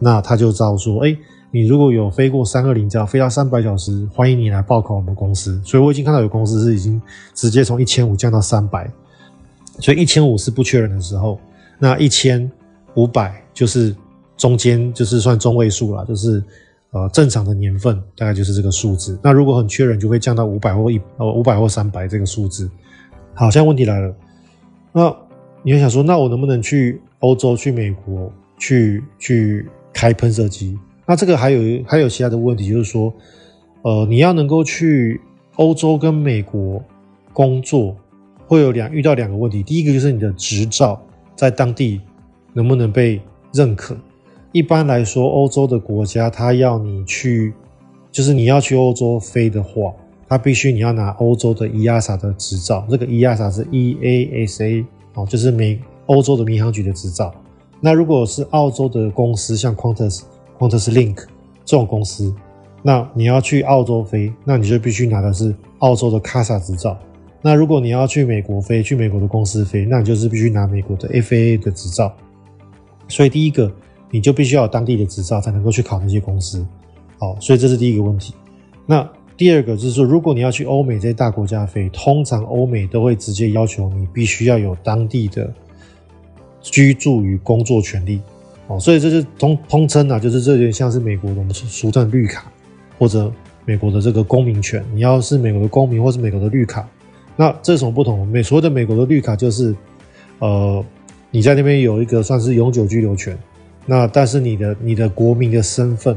[0.00, 1.16] 那他就照说，哎，
[1.50, 5.58] 你如果有飞过三二零，只要飞到三百小时，欢迎你来报考我们公司。
[5.64, 7.00] 所以我已经看到有公司是已经
[7.34, 8.90] 直接从一千五降到三百，
[9.78, 11.40] 所以一千五是不缺人的时候。
[11.78, 12.50] 那一千
[12.96, 13.96] 五百就是
[14.36, 16.42] 中间，就是算中位数啦，就是
[16.90, 19.18] 呃正常的年份大概就是这个数字。
[19.22, 22.70] 那如果很缺人，就会降到五百或一呃五百或三百这个数字。
[23.32, 24.14] 好，现在问题来了，
[24.92, 25.16] 那
[25.62, 30.78] 你会想说，那我能不能去欧洲、去美国去去开喷射机。
[31.10, 33.10] 那这个还有还有其他的问题，就是说，
[33.80, 35.18] 呃，你要能够去
[35.56, 36.84] 欧洲跟美国
[37.32, 37.96] 工作，
[38.46, 39.62] 会有两遇到两个问题。
[39.62, 41.00] 第一个就是你的执照
[41.34, 41.98] 在当地
[42.52, 43.18] 能不能被
[43.54, 43.96] 认可。
[44.52, 47.54] 一般来说，欧洲的国家它要你去，
[48.12, 49.94] 就是你要去欧洲飞的话，
[50.28, 52.86] 它必须你要拿欧洲的 EASA 的执照。
[52.90, 57.34] 这个 EASA 是 EASA 哦，就是美欧洲的民航局的执照。
[57.80, 60.24] 那如果是澳洲的公司，像 Qantas。
[60.58, 61.16] Qantas Link
[61.64, 62.34] 这种公司，
[62.82, 66.98] 那你要去澳洲飞，那你就必须拿的是澳洲的 CASA 执照。
[67.40, 72.12] 那如果你要去美国飞，去美国的公司飞，那你就是必须拿美国的 FAA 的执照。
[73.06, 73.72] 所以第一个，
[74.10, 76.66] 你就必须要有当地的执照才能够去考那些公司。
[77.18, 78.34] 好，所以这是第一个问题。
[78.86, 85.52] 那第二个就是说，如果你要去欧美这些大国家飞，通常欧美都会直接要求你必须要有当地的
[86.60, 88.20] 居住与工作权利。
[88.68, 92.52] 哦，所以这是通通称啊，就是这有点像是美国的我们俗称绿卡，
[92.98, 93.32] 或者
[93.64, 94.84] 美国的这个公民权。
[94.92, 96.86] 你要是美国的公民，或是美国的绿卡，
[97.34, 98.28] 那这是什么不同？
[98.28, 99.74] 美所谓的美国的绿卡就是，
[100.40, 100.84] 呃，
[101.30, 103.36] 你在那边有一个算是永久居留权。
[103.86, 106.14] 那但是你的你的国民的身份，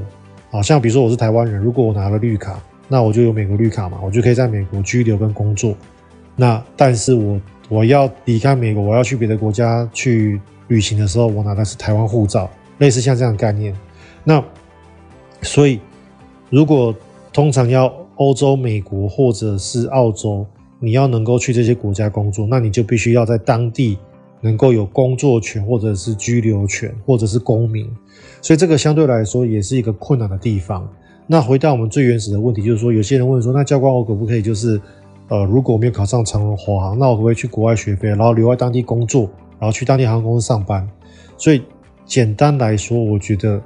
[0.49, 5.73] 好像比如说我是台湾人，如果我拿了绿卡，那我就有美国绿卡嘛，我就可以在美国居留跟工作。
[6.35, 10.37] 那但是我我要离开美国，我要去别的国家去。
[10.71, 13.75] 旅行的时候，我拿的是台湾护照，类似像这样的概念。
[14.23, 14.41] 那
[15.41, 15.81] 所以，
[16.49, 16.95] 如果
[17.33, 20.45] 通常要欧洲、美国或者是澳洲，
[20.79, 23.97] 你要能够去这些国家工作，那你就必须要在当地
[24.39, 27.85] 能够有工作权，或者是居留权，或者是公民。
[28.41, 30.87] 所以这个相对来说也是一个困难的地方。
[31.27, 34.79] 那回到我们最原始的问题，就是说，有些人问说，那教官我可不可以就是，
[35.27, 39.29] 呃，如果我没有考上长荣华航，那我可不可以去国外学飞，然后留在当地工作？
[39.61, 40.89] 然后去当地航空公司上班，
[41.37, 41.61] 所以
[42.03, 43.61] 简单来说，我觉得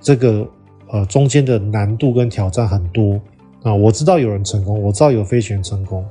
[0.00, 0.48] 这个
[0.88, 3.20] 呃中间的难度跟挑战很多
[3.62, 3.74] 啊。
[3.74, 6.02] 我知道有人成功，我知道有飞行员成功，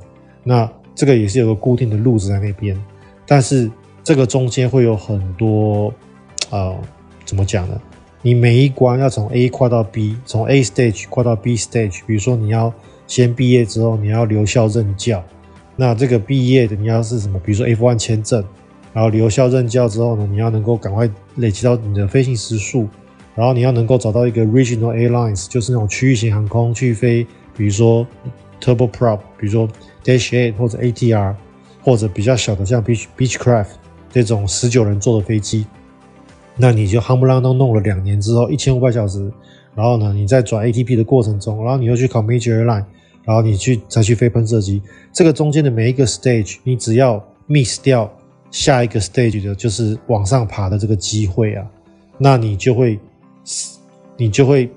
[0.44, 2.80] 那这个也是有个固定的路子在那边，
[3.26, 3.68] 但是
[4.04, 5.92] 这个中间会有很多
[6.50, 6.72] 呃
[7.24, 7.80] 怎么讲呢？
[8.22, 12.72] 你每一关要从 A 跨到 B，从 A stage 跨到 B stage，比如说你要
[13.08, 15.24] 先毕业之后你要留校任教，
[15.74, 17.36] 那这个毕业的你要是什么？
[17.40, 18.44] 比如说 F1 签证。
[18.94, 22.86] 然后留校任教之后呢，你要能够赶快累积到你的飞行时数，
[23.34, 27.26] 然后你要能够找到一个 regional airlines，就是那种区域型航空去飞，
[27.56, 28.06] 比如说
[28.60, 29.68] turboprop，比如说
[30.04, 31.34] dash eight 或者 ATR，
[31.82, 33.66] 或者比较小的像 beech Beechcraft
[34.12, 35.66] 这种十九人坐的飞机，
[36.56, 39.28] 那你就夯不啷当弄了两年之后一千五百小时，
[39.74, 42.84] 然后呢，你在转 ATP 的过程中，然后你又去考 major airline，
[43.24, 44.80] 然后你去再去飞喷射机，
[45.12, 48.08] 这个中间的每一个 stage，你只要 miss 掉。
[48.54, 51.66] 下一个 stage 的就是往上爬的这个机会啊，
[52.18, 52.96] 那你就会，
[54.16, 54.70] 你就会，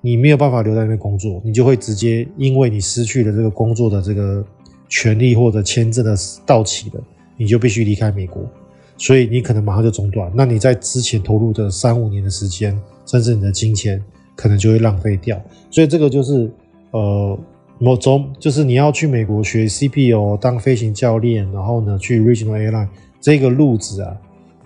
[0.00, 4.46] 你没有办法留在那边工作，你就会直接因为你失去了这个工作的这个
[4.88, 7.02] 权利或者签证的到期了，
[7.36, 8.48] 你就必须离开美国，
[8.96, 10.30] 所以你可能马上就中断。
[10.32, 14.00] 那你在之前投入的三五年的时间，甚至你的金钱，
[14.36, 15.36] 可能就会浪费掉。
[15.68, 16.48] 所以这个就是
[16.92, 17.36] 呃，
[17.80, 22.86] 某种就是你要去美国学 CPO 当飞行教练，然后呢去 Regional Airline。
[23.26, 24.16] 这个路子啊，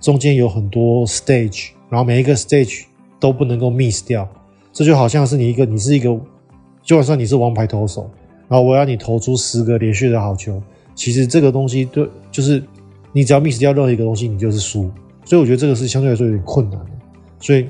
[0.02, 2.84] 中间有很多 stage，然后每一个 stage
[3.18, 4.28] 都不能够 miss 掉。
[4.70, 6.14] 这就好像是你一个，你是一个，
[6.82, 8.10] 就算你是王牌投手，
[8.48, 10.62] 然后我要你投出十个连续的好球，
[10.94, 12.62] 其实这个东西对，就是
[13.14, 14.90] 你只要 miss 掉任何一个东西，你就是输。
[15.24, 16.90] 所以我觉得这个是相对来说有点困难的。
[17.40, 17.66] 所以，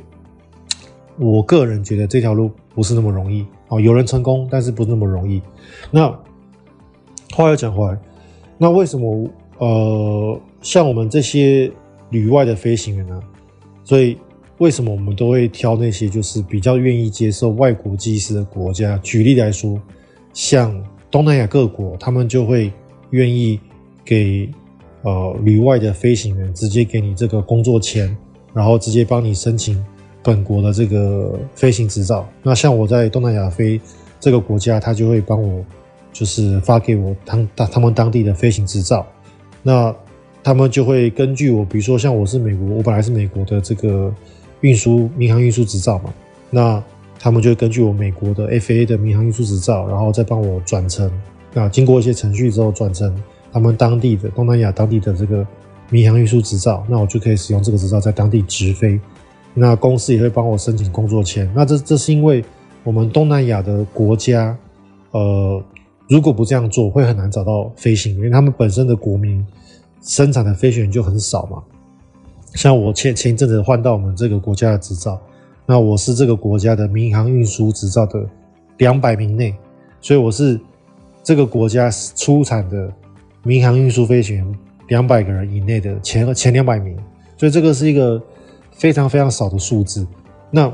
[1.18, 3.81] 我个人觉得这条路不是那么容易哦。
[3.81, 5.40] 有人成功，但是不是那么容易。
[5.92, 6.09] 那
[7.33, 7.96] 话又讲回来，
[8.59, 10.40] 那为什么呃？
[10.62, 11.73] 像我们这些
[12.11, 13.18] 旅外的飞行员呢，
[13.83, 14.18] 所以
[14.59, 18.99] 为什么我们都会挑那些就是比较愿意接受外国技师的国家？
[18.99, 19.81] 举例来说，
[20.35, 20.79] 像
[21.11, 22.70] 东南亚各国，他们就会
[23.09, 23.59] 愿意
[24.05, 24.51] 给
[25.01, 28.14] 呃旅外的飞行员直接给你这个工作签，
[28.53, 29.83] 然后直接帮你申请
[30.23, 32.29] 本国的这个飞行执照。
[32.42, 33.81] 那像我在东南亚飞
[34.20, 35.64] 这个国家，他就会帮我
[36.12, 39.07] 就是发给我当当他们当地的飞行执照。
[39.62, 39.94] 那
[40.42, 44.12] 他们就会根据我，比如说像我是美国，我本来是美国的这个
[44.62, 46.12] 运输民航运输执照嘛，
[46.51, 46.83] 那
[47.18, 51.11] 他们就会根据我美国的 FAA 的民航运输执照，然后再帮我转成，
[51.53, 53.14] 那经过一些程序之后转成
[53.53, 55.46] 他们当地的东南亚当地的这个
[55.90, 58.99] 民航运输执照，那我就可以使用这个执照在当地直飞。
[59.53, 61.51] 那公司也会帮我申请工作签。
[61.55, 62.42] 那这这是因为
[62.85, 64.57] 我们东南亚的国家，
[65.11, 65.62] 呃，
[66.11, 69.42] 如果不这样做，会很难找到飞行员，因为他们本身的国民。
[70.03, 71.62] 生产的飞行员就很少嘛，
[72.55, 75.20] 像我前前一阵子换到我们这个国家的执照，
[75.66, 78.27] 那我是这个国家的民航运输执照的
[78.79, 79.55] 两百名内，
[80.01, 80.59] 所以我是
[81.23, 82.90] 这个国家出产的
[83.42, 86.96] 民航运输飞行员两百个人以内的前前两百名，
[87.37, 88.18] 所以这个是一个
[88.73, 90.07] 非常非常少的数字。
[90.51, 90.73] 那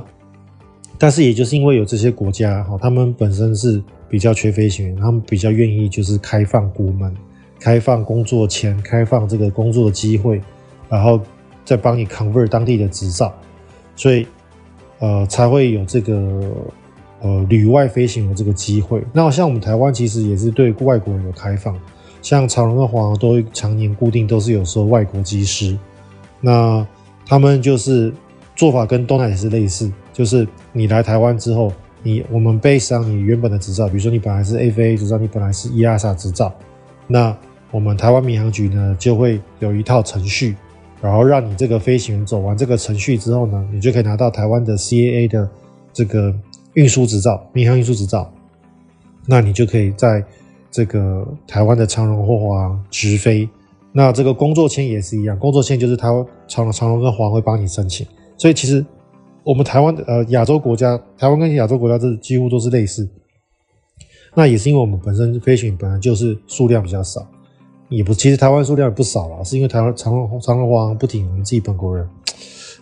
[0.99, 7.15] 但是也就是因为有这些国家哈，他们本身是比较缺飞行员，他们比较愿意就是开放国门、
[7.61, 10.41] 开放工作签、开放这个工作的机会，
[10.89, 11.21] 然后。
[11.67, 13.35] 再帮你 convert 当地的执照，
[13.97, 14.25] 所以
[15.01, 16.41] 呃才会有这个
[17.21, 19.03] 呃旅外飞行的这个机会。
[19.13, 21.77] 那像我们台湾其实也是对外国人有开放，
[22.23, 25.77] 像长荣跟华航都常年固定都是有时候外国机师，
[26.41, 26.87] 那
[27.27, 28.15] 他们就是
[28.55, 31.73] 做法跟东南也是类似，就是你来台湾之后，
[32.07, 36.55] 你我们 base 上你原本的执照，比如说你本来是 FAA 执照，你本来是 EASA 执照，
[37.09, 37.37] 那
[37.73, 40.55] 我们台湾民航局呢就会有一套程序。
[41.03, 45.49] 然后让你这个飞行员走完这个程序之后呢，你就可以拿到台湾的 CAA 的
[45.93, 46.35] 这个
[46.75, 48.33] 运输执照，民航运输执照。
[49.27, 50.25] 那你就可以在
[50.71, 53.49] 这个台湾的长荣或华直飞。
[53.93, 58.07] 那这个工作签也是一样，工作签就是台湾长荣、长荣跟华会帮你申请。
[58.39, 58.85] 所以其实
[59.47, 63.09] 我们台湾的呃亚洲国家，台湾跟亚洲国家这几乎都是类似。
[64.35, 67.25] 那也是因为我们本身飞行本来就是数量比较少。
[67.89, 72.05] 也不，其实台湾数量也不少了，是因为台湾长荣长荣华航不挺我们自己本国人，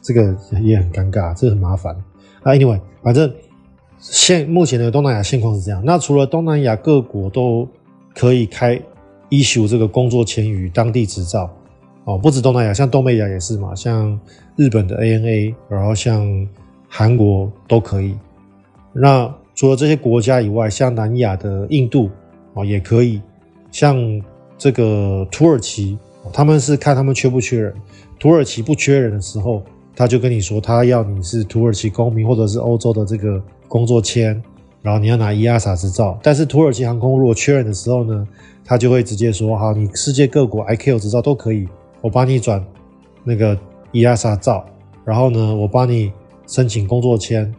[0.00, 1.94] 这个也很尴尬，这个很麻烦。
[2.42, 3.30] 啊，anyway，反正
[3.98, 5.82] 现目前的东南亚现况是这样。
[5.84, 7.68] 那除了东南亚各国都
[8.14, 8.80] 可以开
[9.28, 11.54] issue 这个工作签与当地执照
[12.04, 14.18] 哦，不止东南亚，像东北亚也是嘛，像
[14.56, 16.48] 日本的 ANA，然后像
[16.88, 18.14] 韩国都可以。
[18.92, 22.10] 那除了这些国家以外，像南亚的印度
[22.54, 23.20] 哦也可以，
[23.70, 24.22] 像。
[24.56, 25.98] 这个土耳其，
[26.32, 27.74] 他们是看他们缺不缺人。
[28.20, 29.60] 土耳其不缺人的时候，
[29.96, 34.40] 他就跟你说，他要你是土耳其公民或者是欧洲的这个工作签，
[34.80, 36.16] 然后你要拿 EASA 执照。
[36.22, 38.26] 但是土耳其航空如果缺人的时候呢，
[38.64, 41.68] 他就会直接说，好，你世界各国 ICAO 执照都可以，
[42.04, 42.62] 我帮你转
[43.24, 43.58] 那个
[43.92, 44.62] EASA 照，
[45.06, 46.12] 然后呢，我帮你
[46.46, 47.50] 申请工作签。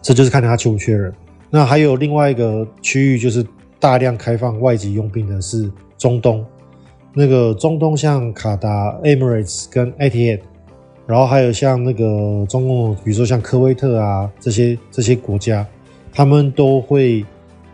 [0.00, 1.12] 这就是看他缺不缺人。
[1.50, 3.46] 那还有另外一个区域，就是
[3.78, 5.70] 大量开放外籍佣兵的是。
[5.98, 6.42] 中东，
[7.12, 10.40] 那个中东像卡达、Emirates 跟 ATM
[11.06, 15.66] 然后还有像那个中东，比如说像科威特啊这些这些国家，
[16.10, 17.22] 他们都会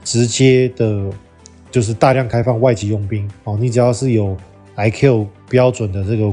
[0.03, 1.09] 直接的，
[1.71, 3.57] 就是大量开放外籍佣兵哦。
[3.61, 4.37] 你只要是有
[4.75, 6.33] I Q 标准的这个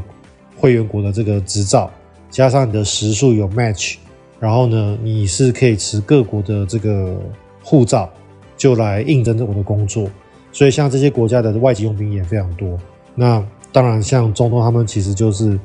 [0.58, 1.89] 会员国的这个执照，
[2.30, 3.95] 加上你的时数有 match，
[4.39, 7.19] 然后呢，你是可以持各国的这个
[7.63, 8.10] 护照，
[8.58, 10.10] 就来应征我的工作。
[10.52, 12.78] 所以，像这些国家的外籍佣兵也非常多。
[13.15, 15.60] 那当然，像中东，他们其实就是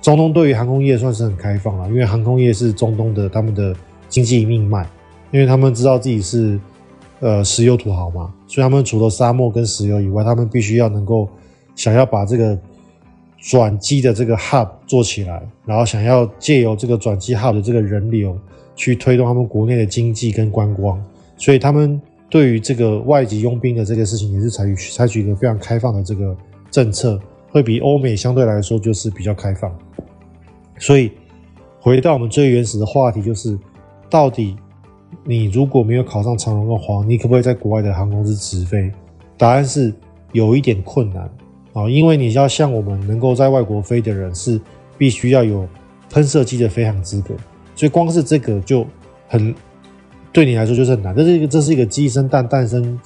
[0.00, 3.76] 中东对于航空业算是很开放了，因为航空业是中东的他们的
[4.08, 4.86] 经济命脉，
[5.30, 6.58] 因为他们知道自己是
[7.20, 11.28] 呃石油土豪嘛，所以他们除了沙漠跟石油以外，他们必须要能够
[11.76, 12.58] 想要把这个
[13.40, 18.38] 转机的这个 hub 做起来，然后想要借由这个转机 hub 的这个人流
[18.76, 21.02] 去推动他们国内的经济跟观光，
[21.36, 22.00] 所以他们。
[22.32, 26.32] 对于这个外籍佣兵的这个事情，也是采取采取一个非常开放的这个
[26.70, 27.18] 政策，
[27.50, 29.76] 会比欧美相对来说就是比较开放。
[30.78, 31.10] 所以
[31.80, 33.58] 回到我们最原始的话题，就是
[34.08, 34.54] 到底
[35.24, 38.92] 你如果没有考上长荣跟华航，你可不可以在国外的航空公司直飞？
[39.36, 39.92] 答案是
[40.30, 41.28] 有一点困难
[41.72, 44.60] 啊，因为你要像我们能够在外国飞的人，是
[44.98, 45.68] 必须要有
[46.10, 47.34] 喷射机的飞行资格，
[47.74, 48.86] 所以光是这个就
[49.28, 49.54] 很。
[50.32, 52.96] 对你来说就是很难，这是一个这是一个鸡生蛋蛋生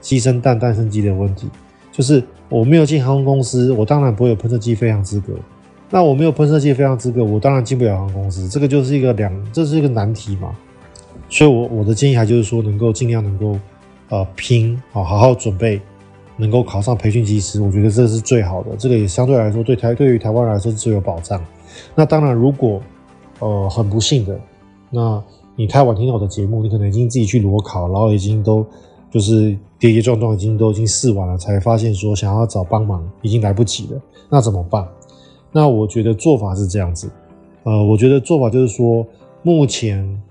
[0.00, 1.48] 鸡生蛋蛋生鸡的问题。
[1.92, 5.32] 就是我没有进航空公司，我当然不会有喷射机飞行资格。
[5.90, 8.48] 那我没有喷射机飞行资格，我当然进不了航空公司。
[8.48, 10.56] 这个就是一个两，这是一个难题嘛。
[11.28, 13.56] 所以我，我我的建议还就是说，能够尽量能够
[14.08, 15.80] 呃拼好，好好准备，
[16.42, 18.76] 能够考上培训机师，我觉得这是最好的。
[18.76, 21.42] 这个也相对来说对台对于台湾来说是最有保障。
[21.94, 22.82] 那当然，如果
[23.38, 24.38] 呃很不幸的
[24.90, 25.22] 那。
[25.54, 28.66] 你太晚听到我的节目，你可能已经自己去裸考，然后已经都
[29.10, 34.00] 就是跌跌撞撞，已经都已经试完了，才发现说想要找帮忙已经来不及了。
[34.30, 34.88] 那怎么办？
[35.52, 37.10] 那我觉得做法是这样子，
[37.64, 39.06] 呃，我觉得做法就是说，
[39.42, 40.22] 目前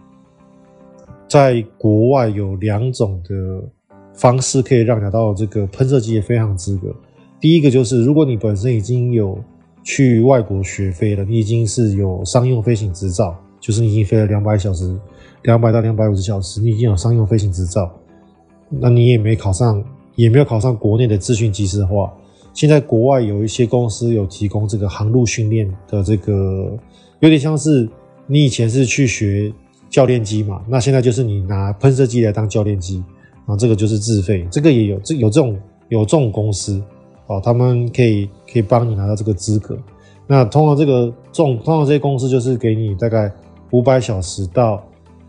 [1.27, 3.63] 在国外有两种的
[4.13, 6.95] 方式可以让你到这个喷射机的飞行资格。
[7.39, 9.37] 第一个就是，如果你本身已经有
[9.83, 13.35] 去外国学飞了，你已经是有商用飞行执照。
[13.59, 14.99] 就是你已经飞了两百小时，
[15.43, 17.91] 两百到两百五十小时，你已经有商用飞行执照，
[18.69, 19.83] 那你也没考上，
[20.15, 22.11] 也没有考上国内的资训机师的话，
[22.55, 26.75] 现在国外有一些公司有提供这个航路训练的这个，
[27.19, 27.87] 有点像是
[28.25, 29.53] 你以前是去学
[29.91, 33.03] 教练机嘛，那现在就是你拿喷射机来当教练机，
[33.57, 35.57] 这个就是自费，这个也有这有这种
[35.89, 36.81] 有这种公司
[37.27, 39.77] 哦，他们可以可以帮你拿到这个资格。
[40.27, 43.31] 那通常这个这种通常这些公司就是给你大概
[43.71, 44.81] 五百小时到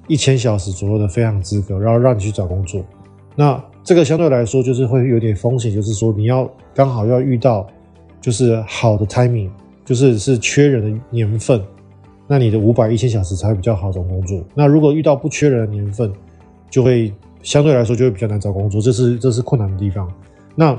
[0.07, 2.85] 一千小时左右的飞航资格，然后让你去找工作。
[3.35, 7.67] 那这个相对来说就是会有点风险，就是说你要刚好要遇到
[8.21, 9.51] 就是好的 timing，
[9.85, 11.61] 就是是缺人的年份，
[12.29, 14.41] 那你的五百一千小时才会比较好找工作。
[14.55, 16.13] 那如果遇到不缺人的年份，
[16.71, 20.11] 就会相对来说就会比较难找工作，这是这是困难的地方。
[20.55, 20.78] 那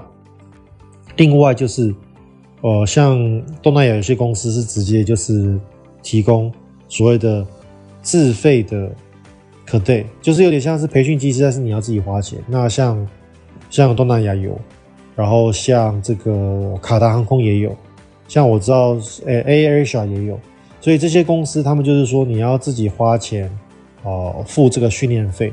[1.18, 1.94] 另外就是
[2.62, 3.18] 呃，像
[3.62, 5.60] 东南亚有些公司是直接就是
[6.02, 6.52] 提供
[6.88, 7.46] 所谓的
[8.02, 8.90] 自费的。
[9.66, 12.38] 可对，就是有点像是培训机师，但是你要自己花钱。
[12.48, 13.08] 那像
[13.70, 14.60] 像东南亚有，
[15.16, 17.74] 然后像这个卡达航空也有，
[18.28, 20.38] 像我知道，诶，AirAsia 也有。
[20.82, 23.50] 所以这些公司他们就是说，你要自己花钱
[24.04, 25.52] 哦、呃，付这个训练费，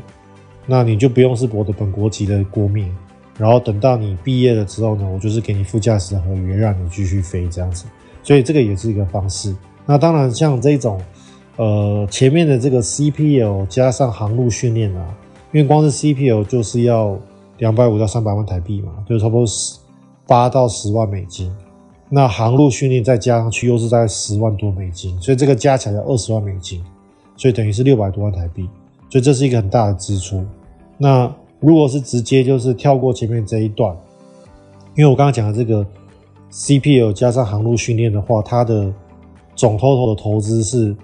[0.67, 2.91] 那你就不用是我的本国籍的国民。
[3.39, 7.87] 然后等到你毕业了之后呢，我就是给你副驾驶的合约，让你继续飞这样子。
[8.23, 9.55] 所以这个也是一个方式。
[9.87, 11.01] 那当然像这种。
[11.57, 15.15] 呃，前面的这个 CPL 加上航路训练啊，
[15.53, 17.19] 因为光是 CPL 就是要
[17.59, 19.79] 两百五到三百万台币嘛，就是差不多十
[20.27, 21.55] 八到十万美金。
[22.09, 26.83] 那航路训练再加上去又是在十万多美金，所以这个加起来要二十万美金，
[27.37, 28.67] 所以等于是六百多万台币，
[29.11, 30.43] 所以这是一个很大的支出。
[30.97, 33.95] 那如果是直接就是跳过前面这一段，
[34.97, 35.85] 因为我刚刚讲的这个
[36.51, 38.91] CPL 加上航路训练的话，它的
[39.55, 40.97] 总 total 的投资是。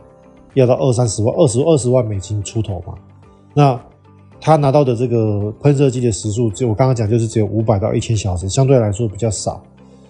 [0.54, 2.94] 要到二三十万，二十二十万美金出头嘛？
[3.52, 3.78] 那
[4.40, 9.62] 他拿到的这个喷射机的时数，就我刚刚讲，就是只有五百到一千小时，相对来说比较少。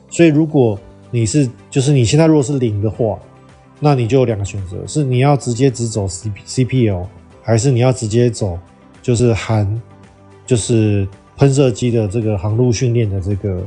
[0.08, 0.78] 所以如果
[1.10, 3.18] 你是，就是你现在如果是零的话，
[3.80, 7.04] 那你就有两个选择：是你要直接只走 C CPL，
[7.46, 8.58] 还是你要直接走
[9.00, 9.80] 就是含
[10.44, 11.06] 就是
[11.36, 13.64] 喷射机的这个航路训练的这个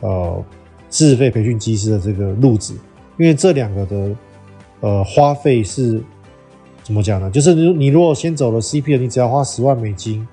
[0.00, 0.44] 呃
[0.88, 2.74] 自费培训机师的这个路子？
[3.16, 4.10] 因为这两个的
[4.80, 6.02] 呃花费是。
[6.82, 7.30] 怎么讲呢？
[7.30, 10.26] 就是你你如果先走了 CPL，你只要花十万美金，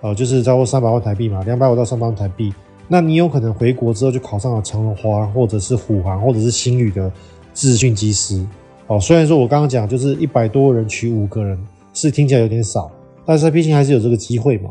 [0.00, 2.54] 呃，就是超过三百万台币嘛，两百五到三百万台币，
[2.86, 7.12] 那你有可能回国之后就考上了长荣华或者是虎航或者是星宇的
[7.52, 8.42] 自训机师。
[8.86, 11.58] 哦，虽然说我刚刚讲就是一百多人取五个人，
[12.00, 12.90] 是听起来有点少，
[13.24, 14.70] 但是毕竟还是有这个机会嘛。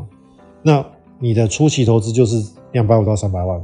[0.62, 0.84] 那
[1.18, 3.62] 你的初期投资就是两百五到三百万。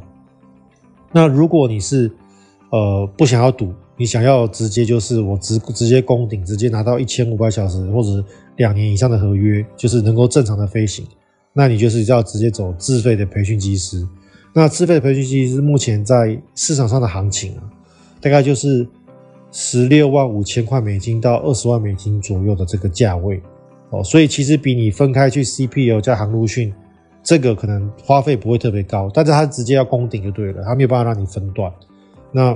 [1.12, 2.11] 那如果你是
[2.70, 3.72] 呃不想要赌。
[3.96, 8.24] 你想要直接就是我直直接攻顶，直接拿到一千五百小时或者
[8.57, 11.07] 两年以上的合约，就是能够正常的飞行，
[11.53, 14.05] 那你就是要直接走自费的培训机师。
[14.53, 17.62] 那自费的培训机师目前在市场上的行情啊，
[18.20, 18.85] 大概就是
[19.53, 23.40] 十六万五千块美金到二十万美金左右的这个价位
[23.95, 26.73] 哦，所以其实比你分开去 CPU 加航路训，
[27.23, 31.73] 这个可能花费不会特别高，但是它直接要攻顶就对了，它没有办法让你分段。
[32.33, 32.53] 那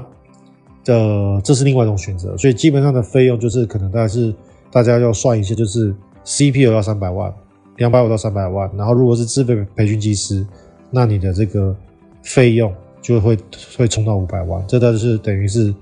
[0.85, 4.35] 的这是另外一种选择，所以基本上的费用就是可能大概是
[4.71, 7.33] 大家要算一下，就是 CPU 要三百万，
[7.77, 10.47] 两百五到三百万，然后如果是自费培训技师，
[10.91, 11.77] 那你的这个
[12.23, 13.39] 费用就会
[13.77, 15.75] 会冲到五百万，这大概是等于是，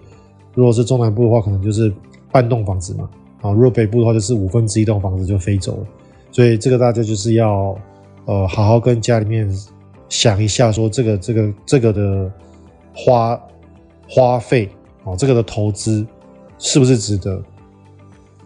[0.55, 1.93] 如果是中南部的话，可能就是
[2.31, 3.09] 半栋房子嘛，
[3.41, 5.87] 啊，如果北部的话就是五分之一栋房子就飞走了，
[6.31, 7.77] 所以这个大家就是要
[8.25, 9.49] 呃好好跟家里面
[10.09, 12.33] 想一下，说这个这个这个的
[12.95, 13.41] 花
[14.09, 14.71] 花费。
[15.05, 16.05] 啊，这个的投资
[16.59, 17.41] 是不是值得？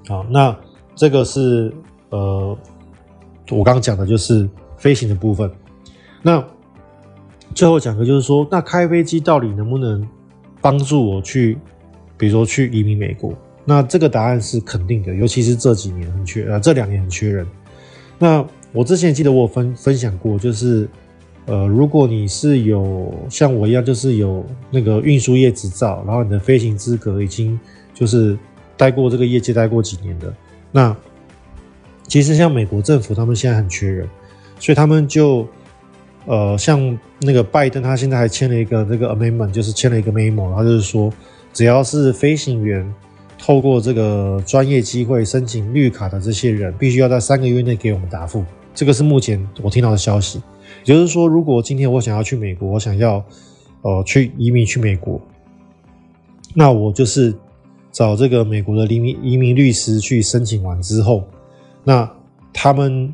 [0.07, 0.55] 好，那
[0.95, 1.73] 这个是
[2.11, 2.55] 呃，
[3.51, 5.51] 我刚刚讲的就是飞行的部分。
[6.21, 6.45] 那
[7.55, 10.07] 最后讲的就是说，那开飞机到底能不能
[10.61, 11.57] 帮助我去，
[12.19, 13.33] 比如说去移民美国？
[13.71, 17.47] 那这个答案是肯定的，尤其是这几年很缺，呃，这两年很缺人。
[18.19, 20.89] 那我之前记得我分分享过，就是。
[21.47, 27.59] 呃，如果你是有像我一样，就是有那个运输业执照，然后你的飞行资格已经
[27.93, 28.39] 就是
[28.77, 30.33] 待过这个业界待过几年的，
[30.71, 30.95] 那
[32.07, 34.07] 其实像美国政府他们现在很缺人，
[34.61, 35.45] 所以他们就
[36.27, 41.13] 呃，像那个拜登他现在还签了一个这个 amendment，就是签了一个 memo，他就是说，
[41.53, 42.87] 只要是飞行员
[43.41, 48.45] 透过这个专业机会申请绿卡的这些人，必须要在三个月内给我们答复。
[48.75, 50.41] 这个是目前我听到的消息。
[50.85, 53.25] 也就是说，如果今天我想要去美国，我想要
[53.83, 55.21] 呃去移民去美国，
[56.55, 57.35] 那我就是
[57.91, 61.25] 找这个美国的移民移民律师去申请完之后，
[61.83, 62.09] 那
[62.53, 63.13] 他们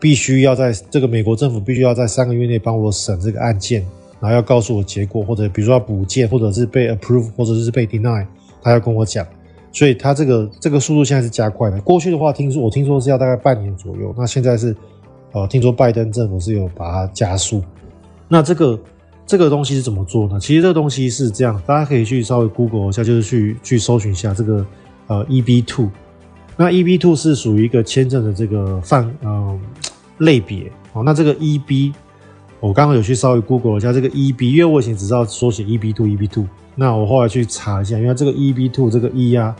[0.00, 3.82] 必须要在这个美国政府必须要在三个月内帮我审这个案件，
[4.18, 8.26] 然后要告诉我结果，或者比如说要补件，或者是被 approve，或者是被 deny，
[8.62, 9.26] 他要跟我讲。
[9.78, 11.80] 所以他这个这个速度现在是加快的。
[11.82, 14.74] 过去的话，听说我听说是要大概半年左右，那现在是
[15.30, 17.62] 呃，听说拜登政府是有把它加速。
[18.26, 18.76] 那这个
[19.24, 20.40] 这个东西是怎么做呢？
[20.40, 24.66] 其实这个东西是这样，大家可以去稍微 Google 一下，就是去去搜寻一下这个
[25.06, 25.88] 呃 EB two。
[26.56, 29.60] 那 EB two 是属于一个签证的这个范嗯、呃、
[30.18, 31.04] 类别哦。
[31.04, 31.92] 那这个 EB，
[32.58, 36.48] 我刚刚有去稍微 Google 一下这个 EB，因为我以前只知道缩写 EB two EB two。
[36.74, 39.54] 那我后来去查一下，因为这个 EB two 这个 E 啊，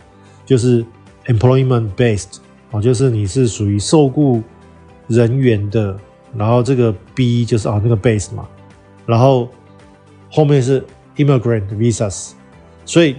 [0.49, 0.83] 就是
[1.27, 2.39] employment based
[2.71, 4.43] 哦，就是你是属于受雇
[5.07, 5.95] 人员的，
[6.35, 8.49] 然后这个 B 就是啊那个 base 嘛，
[9.05, 9.47] 然后
[10.31, 10.83] 后面是
[11.17, 12.31] immigrant visas，
[12.87, 13.17] 所以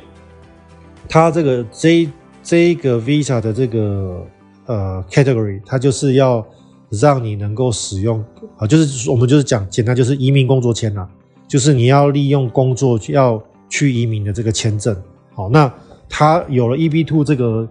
[1.08, 2.10] 它这个这
[2.42, 4.26] 这个 visa 的这个
[4.66, 6.44] 呃 category，它就是要
[6.90, 8.26] 让你能够使用
[8.58, 11.08] 啊，就是我们就是讲简单就是移民工作签呐，
[11.48, 13.40] 就是你要利用工作要。
[13.72, 15.00] 去移民的这个签证，
[15.32, 15.72] 好，那
[16.10, 17.70] 他有了 E B Two 这个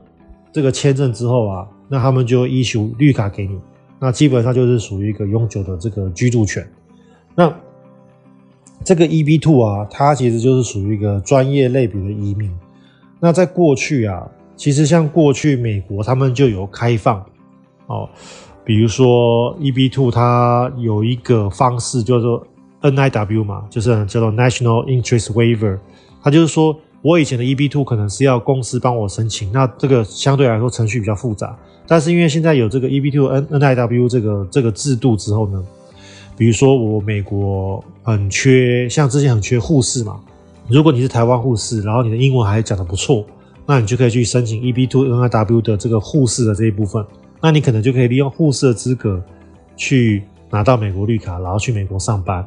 [0.53, 3.59] 这个签证之后啊，那他们就 issue 绿卡给你，
[3.99, 6.67] 那基本上就是属于一个永久的这个居住权。
[7.35, 7.53] 那
[8.85, 12.51] 这个 E B Two 啊，它其实就是属于一个专业类别的移民。
[13.21, 14.27] 那在过去啊，
[14.57, 17.25] 其实像过去美国他们就有开放
[17.89, 18.09] 哦，
[18.65, 22.47] 比如说 E B Two 它有一个方式叫做。
[22.81, 25.81] NIW 嘛，就是叫做 National Interest Waiver，
[26.23, 31.57] 它就是说我以前的 EB two 可能是要公司帮我申请，那这个相对来说程序比较复杂。
[31.87, 35.65] 但是因为现在有这个 EB two N NIW 这个这个制度之后呢，
[36.37, 40.21] 比如说我美国很缺，像之前很缺护士嘛，
[40.69, 43.25] 如果你是台湾护士，然后你的英文还讲得不错，
[43.65, 47.05] 那你就可以去申请 EB two NIW 的这个护士的这一部分，
[47.41, 49.23] 那你可能就可以利用护士的资格
[49.77, 52.47] 去拿到美国绿卡，然后去美国上班。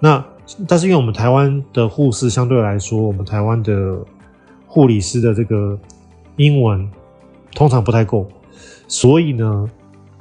[0.00, 0.24] 那
[0.66, 3.98] 但是因为我们台湾的护士相对来说，我们台湾的
[4.66, 5.78] 护理师的这个
[6.36, 6.88] 英文
[7.54, 8.26] 通常不太够，
[8.88, 9.70] 所以呢，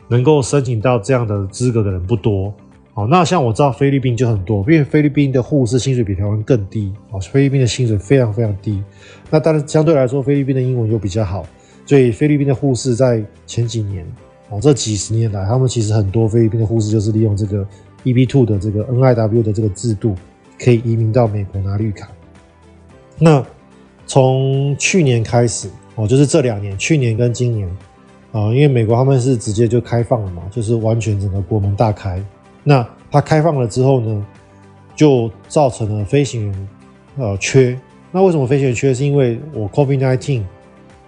[0.07, 2.53] 能够申请到这样的资格的人不多。
[2.93, 6.93] 好，那像我知道菲律宾就很多，因为菲律宾的护士薪水比台湾更低。
[7.11, 8.83] 哦，菲律宾的薪水非常非常低。
[9.29, 11.45] 那但是相对来说，菲律宾的英文又比较好，
[11.85, 14.05] 所以菲律宾的护士在前几年，
[14.49, 17.65] 哦，这几十年来，他们其实很多菲律宾的护士就是利用这个。
[18.03, 20.15] EB two 的这个 NIW 的这个制度，
[20.57, 22.09] 可以移民到美国拿绿卡。
[23.17, 23.45] 那
[24.07, 27.67] 从去年开始哦，就是这两年，去年跟今年
[28.31, 32.23] 啊，因为美国他们是直接就开放了嘛，就是完全整个国门大开。
[32.63, 34.25] 那它开放了之后呢，
[34.95, 36.69] 就造成了飞行员
[37.17, 37.77] 呃缺。
[38.11, 38.93] 那为什么飞行员缺？
[38.93, 40.43] 是因为我 COVID-19，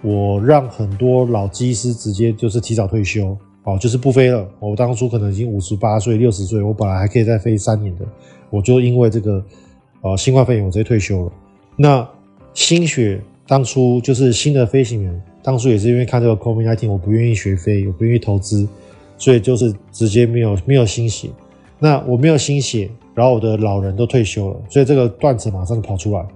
[0.02, 3.36] 我让很多老机师直接就是提早退休。
[3.64, 4.44] 哦，就是不飞了。
[4.58, 8.04] 我当初可能已经五十八岁、六十岁，我本来还可以再飞三年的，
[8.50, 9.40] 我就因为这个
[10.00, 11.32] 呃新冠肺炎，我直接退休了。
[11.76, 12.08] 那
[12.54, 18.66] 新血当初就是新的飞行员，当初也是因为看这个 COVID-19，我不愿意学飞，我不愿意投资，
[19.16, 21.28] 所以就是直接没有没有新血。
[21.78, 26.26] 那我没有新血，然后我的老人都退休了，所以这个断层马上就跑出来。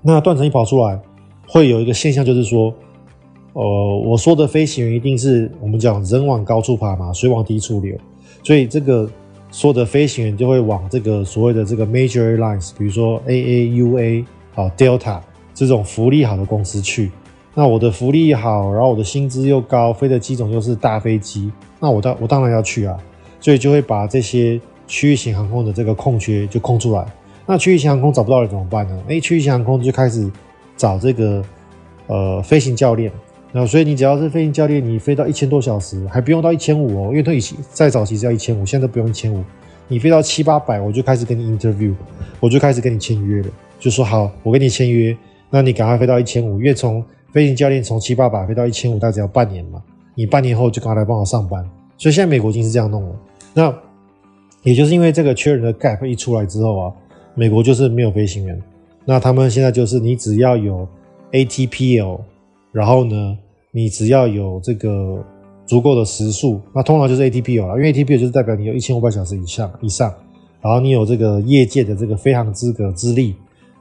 [0.00, 0.98] 那断层一跑出来，
[1.46, 2.74] 会有一个现象，就是说。
[3.54, 3.62] 呃，
[4.06, 7.94] 我说的飞行员一定是我们讲人往高处爬嘛，水往低处流，
[8.42, 9.08] 所以这个
[9.50, 14.24] 说的飞行员就会往这个所谓的这个 major airlines，比如说 AAUA
[14.54, 15.20] 好 Delta
[15.52, 17.10] 这种福利好的公司去。
[17.54, 22.96] 那我的福利好，然后我的薪资又高，飞的机种又是大飞机，那我当我当然要去啊，
[23.38, 27.04] 所以就会把这些区域型航空的这个空缺就空出来。
[27.44, 28.98] 那区域型航空找不到人怎么办呢？
[29.08, 30.30] 诶，区域型航空就开始
[30.74, 31.44] 找这个
[32.06, 33.12] 呃飞行教练。
[33.54, 39.44] 那所以你只要是飞行教练，你飞到一千多小时，还不用到一千五哦，因为他以前再早其实要一千五，现在都不用一千五。
[39.88, 41.92] 你飞到七八百，我就开始跟你 interview，
[42.40, 43.48] 我就开始跟你签约了，
[43.78, 45.14] 就说好，我跟你签约，
[45.50, 49.82] 那你赶快飞到一千五，因为从飞行教练从七八百飞到一千五，大概只要半年嘛，
[50.14, 51.62] 你半年后就赶快来帮我上班。
[51.98, 53.16] 所以现在美国已经是这样弄了。
[53.52, 53.74] 那
[54.62, 56.92] 也就是因为这个缺人的 gap 一出来之后啊，
[57.34, 58.58] 美国就是没有飞行员，
[59.04, 60.88] 那他们现在就是你只要有
[61.32, 62.20] ATPL。
[62.72, 63.36] 然后呢，
[63.70, 65.22] 你只要有这个
[65.66, 70.12] 足够的时数，那通常就是 ATP 了，因为 ATP 就是代表你有一千五百小时以上以上，
[70.62, 73.34] 然后你有这个业界的这个飞航资格资历，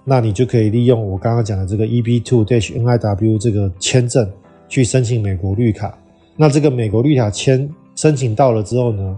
[0.03, 4.29] 那你就可以利用我刚刚讲的这个 EB2-NIW 这个签证
[4.67, 5.97] 去申请美国绿卡。
[6.35, 9.17] 那这个美国绿卡签申请到了之后呢，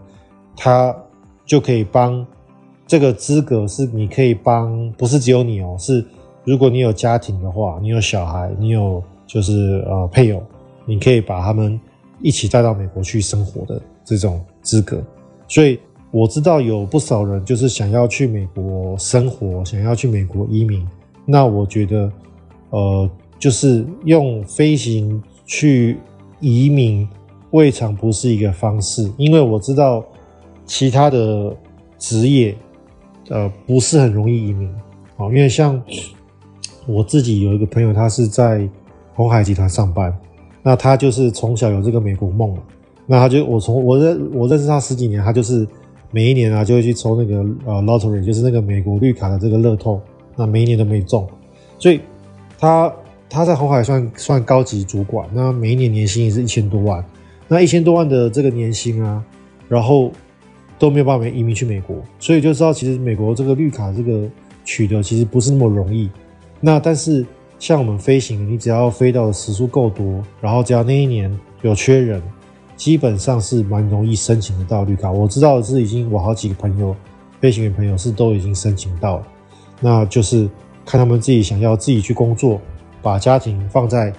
[0.56, 0.96] 它
[1.46, 2.24] 就可以帮
[2.86, 6.06] 这个资格是你可以帮，不是只有你哦，是
[6.44, 9.04] 如果你有家庭的话，你有小孩，你有。
[9.26, 10.44] 就是呃配偶，
[10.86, 11.80] 你可以把他们
[12.22, 15.04] 一起带到美国去生活的这种资格，
[15.48, 15.80] 所以
[16.12, 20.88] 我知道有不少人就是想要去美国生活，想要去美国移民。
[21.26, 22.12] 那我觉得，
[22.70, 23.10] 呃，
[23.40, 25.98] 就是用飞行去
[26.40, 27.08] 移民
[27.52, 30.04] 未尝不是一个方式，因为我知道
[30.66, 31.56] 其他的
[31.98, 32.56] 职业，
[33.30, 34.70] 呃，不是很容易移民。
[35.16, 35.82] 好，因为像
[36.86, 38.68] 我自己有一个朋友，他是在
[39.14, 40.16] 鸿海集团上班，
[40.61, 42.55] 那他就是从小有这个美国梦，
[43.05, 45.68] 那他就我从我认我认识他十几年，他就是。
[46.16, 49.99] 每一年啊，就会去抽那个呃 lottery，就是那个美国绿卡的这个乐透，
[50.36, 51.28] 那每一年都没中，
[51.80, 51.99] 所以
[52.59, 52.93] 他
[53.28, 57.03] 他在红海算算高级主管，那每一年年薪也是一千多万，
[57.47, 59.24] 那一千多万的这个年薪啊，
[59.68, 60.11] 然后
[60.78, 64.30] 都没有办法移民去美国，所以就知道其实美国这个绿卡这个
[64.64, 66.07] 取得其实不是那么容易。
[66.59, 67.26] 那但是
[67.64, 72.22] 像我们飞行，你只要飞到的时数够多，然后只要那一年有缺人。
[72.76, 76.93] 基本上是蛮容易申请得到绿卡，我知道的是已经我好几个朋友，
[77.39, 79.28] 飞行员朋友是都已经申请到了，
[79.80, 80.49] 那就是
[80.84, 82.59] 看他们自己想要自己去工作，
[83.01, 84.11] 把家庭放在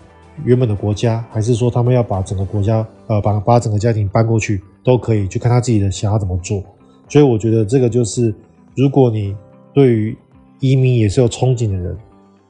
[0.43, 6.63] 原本的国家，还是说他们要把整个国家呃把把整个家庭搬过去，都可以就看他自己的想要怎么做。
[7.11, 8.35] 所以我觉得这个就是，
[8.75, 9.37] 如果你
[9.75, 10.17] 对于
[10.61, 11.95] 移民也是有憧憬的人，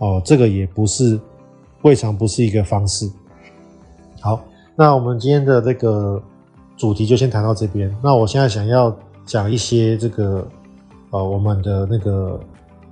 [0.04, 1.18] 哦，这个也不是
[1.82, 3.10] 未尝不是一个方式。
[4.20, 4.44] 好。
[4.76, 6.20] 那我们今天的这个
[6.76, 7.88] 主题就先谈到这边。
[8.02, 8.92] 那我现在想要
[9.24, 10.44] 讲一些这个
[11.10, 12.40] 呃，我们的那个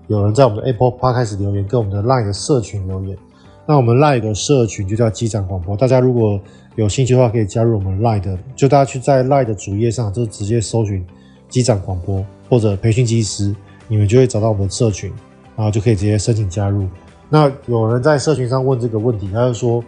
[0.06, 3.18] 有人在我们的 Apple Podcast 留言，跟我们的 Line 的社群留言。
[3.66, 6.40] 那我们 Line 的社群就叫机长广播，大家如果
[6.76, 8.38] 有兴趣的话，可以加入我们 Line 的。
[8.54, 11.04] 就大家去在 Line 的主页上，就直接搜寻
[11.48, 13.52] 机长广播或者培训机师，
[13.88, 15.12] 你们就会找到我们的社群，
[15.56, 16.86] 然后就可以直接申请加入。
[17.32, 19.82] 那有人在社群上问这个问题，他就说。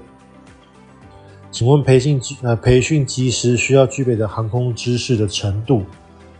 [1.50, 5.84] 请问培训机呃培训机师需要具备的航空知识的程度，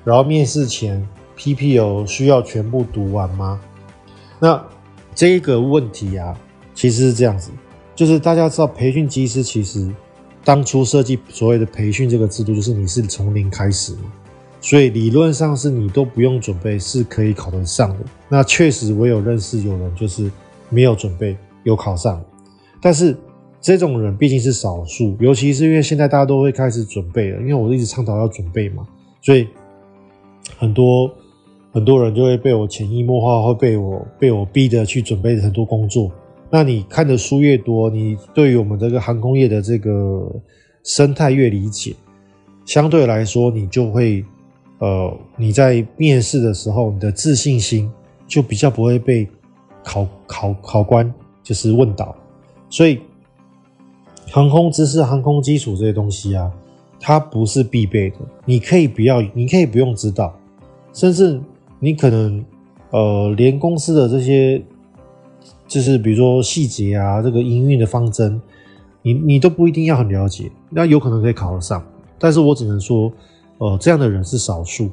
[0.03, 3.61] 然后面试前 PPL 需要全部读完吗？
[4.41, 4.61] 那
[5.15, 6.37] 这个问题啊，
[6.75, 7.53] 其实是这样子，
[7.95, 9.89] 就是大家知道培训机师其实
[10.43, 14.13] 当初设计所谓的培训这个制度，就是你是从零开始嘛，
[14.61, 17.99] 所以理论上是你都不用准备是可以考得上的。
[18.29, 20.29] 那确实我有认识有人就是
[20.75, 22.21] 没有准备有考上，
[22.83, 23.17] 但是。
[23.67, 28.87] 这种人毕竟是少数，尤其是因为现在大家都会开始准备了，因为我一直倡导要准备嘛，
[29.23, 29.49] 所以
[30.59, 31.11] 很多
[31.73, 36.13] 很多人就会被我潜移默化，会被我被我逼的去准备很多工作。
[36.51, 40.31] 那你看的书越多，你对于我们这个航空业的这个
[40.83, 41.97] 生态越理解，
[42.67, 44.23] 相对来说，你就会
[44.79, 47.91] 呃，你在面试的时候，你的自信心
[48.29, 49.27] 就比较不会被
[49.85, 51.15] 考考考官
[51.45, 52.17] 就是问倒，
[52.69, 52.99] 所以。
[54.31, 56.51] 航空知识、航空基础这些东西啊，
[56.99, 58.17] 它不是必备的。
[58.47, 60.35] 你可以不要，你可以不用知道，
[60.93, 61.39] 甚至
[61.79, 62.45] 你可能
[62.91, 64.61] 呃，连公司的这些，
[65.69, 68.41] 就是比如说细节啊，这个营运的方针，
[69.03, 70.51] 你你都不一定要很了解。
[70.71, 71.85] 那有可能可以考得上，
[72.19, 73.13] 但是我只能说，
[73.59, 74.91] 呃，这样的人是少数。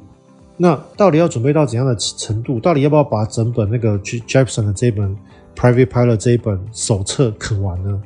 [0.56, 2.60] 那到底要准备到怎样的程度？
[2.60, 5.16] 到底要不要把整本那个 Jepson 的这本
[5.56, 8.00] Private Pilot 这一本手册啃完呢？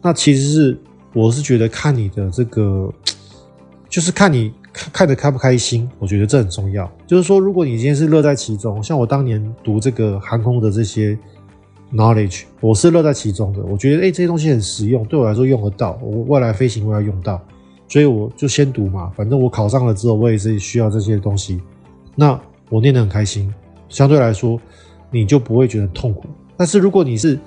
[0.00, 0.78] 那其实是，
[1.12, 2.90] 我是觉得看你的这个，
[3.90, 6.90] 就是看你看看得开不开心，我觉得这很重要。
[7.06, 11.18] 就是说，如果你今天是乐在其中，像我当年读这个航空的这些
[11.92, 13.62] knowledge，我是乐在其中的。
[13.64, 17.40] 我觉得，哎，这些东西很实用，对我来说用得到，我未来飞行我要用到，
[17.88, 19.10] 所以我就先读嘛。
[19.16, 21.60] 反正我考上了之后，我也是需要这些东西。
[22.20, 22.38] 那
[22.68, 23.54] 我念得很开心，
[23.88, 24.60] 相对来说，
[25.08, 26.24] 你就不会觉得很痛苦。
[26.56, 27.38] 但是如果你是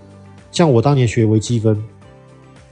[0.50, 1.78] 像我当年学微积分，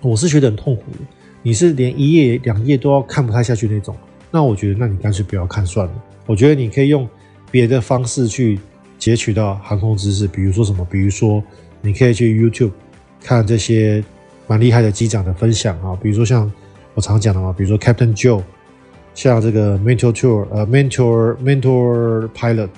[0.02, 1.00] 我是觉得很痛苦的，
[1.44, 3.94] 你是连一页两页都要看不太下去那种，
[4.32, 5.94] 那我觉得，那你干脆不要看算了。
[6.26, 7.06] 我觉得你可以用
[7.52, 8.58] 别的方式去
[8.98, 11.44] 截取到航空知识，比如说什么，比如说
[11.82, 12.72] 你可以去 YouTube
[13.22, 14.02] 看这些
[14.48, 16.50] 蛮厉害的机长的分享啊，比如说像
[16.94, 18.42] 我常讲的嘛，比如说 Captain Joe，
[19.22, 22.70] 像这个 Mentor Tour 呃 Mentor Mentor Pilot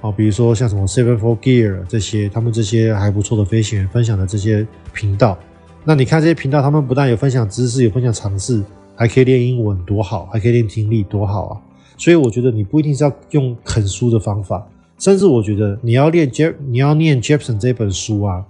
[0.00, 5.38] 啊，比如说像什么 Seven Four Gear 这些，他们这些还不错的飞行员分享的这些频道。
[5.84, 8.64] 那你看这些频道，他们不但有分享知识，有分享尝试，
[8.96, 10.24] 还可以练英文，多好！
[10.32, 11.60] 还可以练听力，多好啊！
[11.98, 14.66] 所以我觉得你不一定是要用啃书的方法，
[14.98, 18.42] 甚至我觉得你要练 J 你要念 Jeppesen 这本书啊，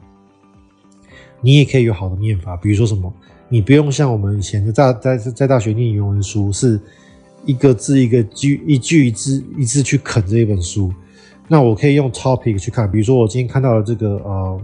[1.40, 2.56] 你也可以有好的念法。
[2.56, 3.12] 比如说什么，
[3.48, 6.78] 你不用像我们以前在在在大学念语文书，是
[7.44, 10.92] 一个字一个句，一句一字一字去啃这一本书。
[11.48, 14.60] 那我可以用 topic 去看，比如说我今天看到了这个呃，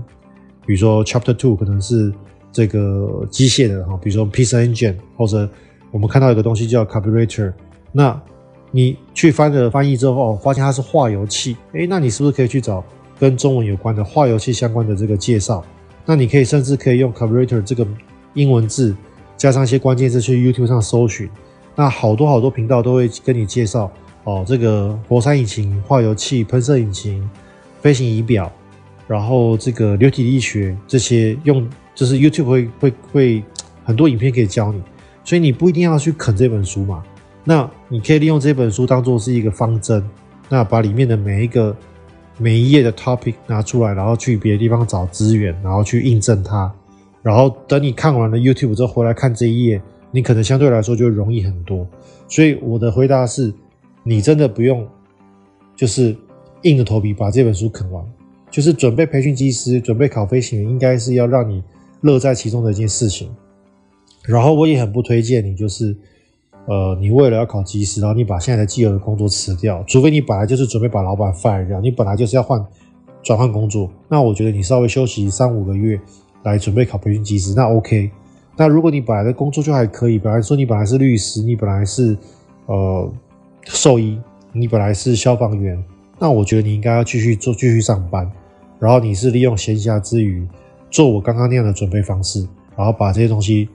[0.66, 2.12] 比如说 Chapter Two 可能是。
[2.53, 5.49] 这个机械的哈，比如说 piston engine，或者
[5.93, 7.53] 我们看到一个东西叫 carburetor，
[7.93, 8.20] 那
[8.72, 12.85] 你去翻了翻译之后，发现它是化油器，诶，那你是不是可以去找
[13.20, 15.64] 跟中文有关的化油器相关的这个介绍？
[16.05, 17.87] 那你可以甚至可以用 carburetor 这个
[18.35, 18.97] 英文字
[19.37, 21.31] 加上一些关键字去 YouTube 上搜寻，
[21.81, 23.91] 那好多好多频道都会跟你介绍
[24.24, 27.26] 哦，这个活塞引擎、化油器、喷射引擎、
[27.81, 28.53] 飞行仪表，
[29.09, 33.45] 然后这个流体力学这些用就是 YouTube 会会会
[33.83, 34.83] 很多影片可以教你，
[35.24, 37.03] 所以你不一定要去啃这本书嘛。
[37.45, 40.07] 那你可以利用这本书当做是一个方针，
[40.51, 41.74] 那把里面的每一个
[42.37, 46.70] 每一页的 topic 拿出来，然后去别的地方找资源，然后去印证它，
[47.22, 51.86] 然后等你看完了 YouTube 之后回来看这一页，你可能相对来说就容易很多。
[52.28, 53.52] 所以我的回答是，
[54.02, 54.86] 你真的不用
[55.76, 56.16] 就是
[56.62, 58.04] 硬着头皮把这本书啃完，
[58.50, 61.62] 就是准备培训机师、准备考飞行员，应该是要让你
[62.00, 63.34] 乐在其中的一件事情。
[64.24, 65.96] 然后我也很不推荐你就是。
[66.66, 72.64] 呃，你为了要考机师，然后你把现在的既有的工作辞掉，除非你本来就是准备把老板 fire 掉，你本来就是要换
[73.22, 75.98] 转换工作，那我觉得你稍微休息三五个月
[76.44, 78.11] 来准备考培训机师，那 OK。
[78.61, 82.14] 那如果你本来的工作就还可以，本来说你本来是律师，你本来是
[82.66, 83.11] 呃
[83.64, 84.20] 兽医，
[84.52, 85.82] 你本来是消防员，
[86.18, 88.30] 那我觉得你应该要继续做，继续上班，
[88.78, 90.46] 然后你是利用闲暇之余
[90.90, 92.46] 做我刚刚那样的准备方式，
[92.76, 93.66] 然后把这些东西。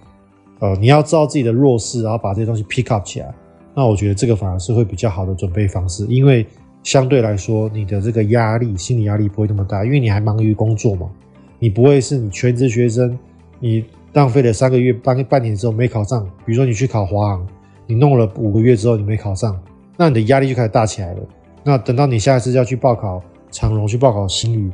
[0.60, 3.34] 呃，你要知道自己的弱势，然后把这些东西 pick up 起来。
[3.74, 6.46] 那我觉得这个反而是会比较好的准备方式，因为
[6.84, 11.10] 相对来说，你的这个压力、心理压力不会那么大，因为你还忙于工作嘛。
[11.58, 13.18] 你不会是你全职学生，
[13.60, 13.84] 你
[14.16, 16.26] 浪费了三个月、半半年之后没考上。
[16.44, 17.48] 比如说你去考华航，
[17.86, 19.56] 你弄了五个月之后你没考上，
[19.96, 21.20] 那你的压力就开始大起来了。
[21.64, 24.72] 那等到你下一次要去报考长荣、去报考新宇，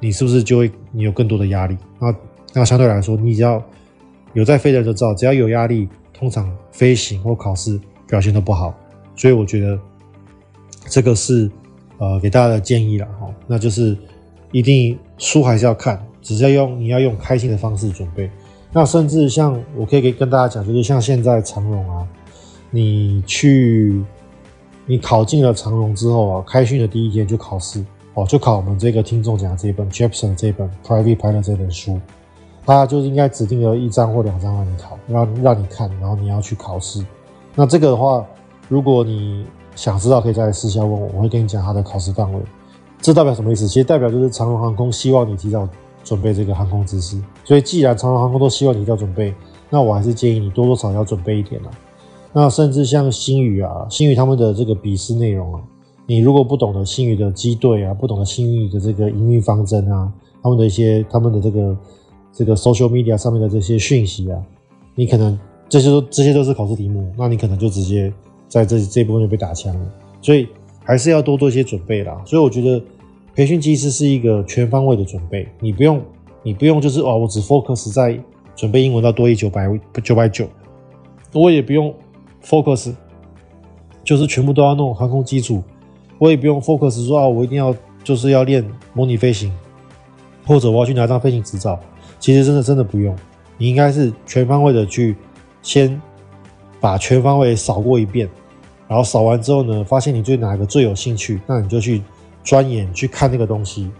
[0.00, 1.76] 你是不是就会你有更多的压力？
[1.98, 2.14] 那
[2.54, 3.62] 那相对来说，你只要。
[4.32, 8.74] 有在飞的人都知道，只要有压力，通常飞行或考试表现都不好。
[9.14, 9.78] 所以我觉得
[10.88, 11.48] 这个是
[11.98, 13.32] 呃给大家的建议了哈。
[13.46, 13.96] 那就是
[14.50, 18.28] 一定书还是要看，只是要用你要用开心的方式准备。
[18.74, 22.06] 那甚至像我可以跟大家讲，就是像现在长荣啊，
[22.70, 24.04] 你去
[24.84, 27.82] 你考进了长荣之后啊，开训的第一天就考试
[28.14, 32.00] 哦，就考我们这个听众讲的这一本 Jepson 这本 Private Pilot 这本书。
[32.66, 37.04] 他就应该指定了一张或两张让你考，让让你看，然后你要去考试。
[37.54, 38.24] 那这个的话，
[38.70, 39.46] 如果你
[39.76, 42.40] 想知道，可以再来私下问我，我会跟你讲他的考试范围。
[43.02, 43.68] 这代表什么意思？
[43.68, 45.68] 其实代表就是长荣航空希望你提早
[46.04, 47.20] 准备这个航空知识。
[47.42, 49.34] 所以既然长荣航空都希望你提早准备，
[49.70, 51.70] 那我还是建议你多多少少要准备一点啦。
[52.32, 55.60] 那甚至像星宇啊，星宇他们的这个笔试内容啊，
[56.06, 61.76] 你如果不懂得星宇的机队啊，不懂得星宇的这个营运方针啊，他们的一些他们的这个。
[62.36, 64.42] 这个 social media 上面的这些讯息啊，
[64.96, 65.38] 你可能
[65.68, 68.12] 这些都这些都是考试题目，那你可能就直接
[68.48, 69.86] 在这这部分就被打枪了。
[70.20, 70.48] 所以
[70.82, 72.20] 还是要多做一些准备啦。
[72.26, 72.82] 所以我觉得
[73.34, 76.00] 培训其实是一个全方位的准备，你不用
[76.42, 78.18] 你不用就是哦，我只 focus 在
[78.54, 79.68] 准备英文到多益九百
[80.02, 80.48] 九百九，
[81.32, 81.92] 我也不用
[82.44, 82.94] focus
[84.04, 85.62] 就是全部都要弄航空基础，
[86.18, 87.74] 我也不用 focus 说啊，我一定要
[88.04, 89.52] 就是要练模拟飞行，
[90.46, 91.80] 或者我要去拿张飞行执照。
[92.20, 93.16] 其实真的真的不用，
[93.58, 95.16] 你应该是全方位的去
[95.60, 96.00] 先
[96.80, 98.28] 把全方位扫过一遍，
[98.86, 102.00] 然后扫完之后呢，发现你对哪个最有兴趣，那你就去
[102.44, 103.90] 钻研去看那个东西。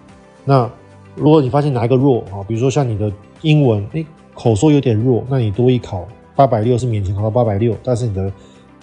[0.45, 0.71] 那
[1.17, 8.31] 如果你发现哪一个弱啊，比如说像你的英文，诶，口说有点弱，那你多一考八百六是勉强考到八百六，但是你的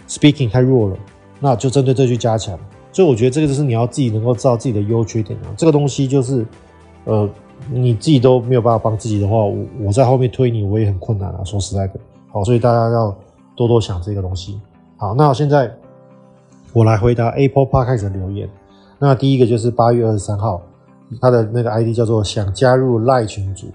[0.09, 0.97] speaking 太弱了，
[1.39, 2.59] 那就针对这去加强。
[2.91, 6.45] 所以我觉得这个就是你要自己能够知道自己的优缺点啊，这个东西就是
[7.05, 7.29] 呃。
[7.71, 11.43] 你自己都没有办法帮自己的话，我我在后面推你，我也很困难啊。
[11.45, 11.99] 说实在的，
[12.31, 13.15] 好，所以大家要
[13.55, 14.59] 多多想这个东西。
[14.97, 15.71] 好，那现在
[16.73, 18.49] 我来回答 Apple Podcast 的留言。
[19.01, 20.61] 那第一个就是八月二十三号，
[21.19, 23.65] 他的那个 ID 叫做想加入赖群组。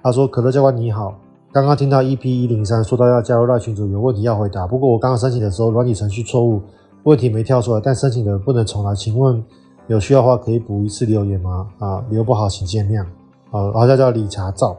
[0.00, 1.12] 他说：“可乐教官你好，
[1.52, 4.64] 刚刚听到 EP 一零三说到要加入赖群组，有问题要回答。
[4.64, 6.62] 不过我刚刚申请的时候软体程序错误，
[7.02, 8.94] 问题没跳出来，但申请的不能重来。
[8.94, 9.44] 请问
[9.88, 11.66] 有需要的话可以补一次留言吗？
[11.80, 13.04] 啊，留不好请见谅。”
[13.50, 14.76] 呃，好像叫理查照，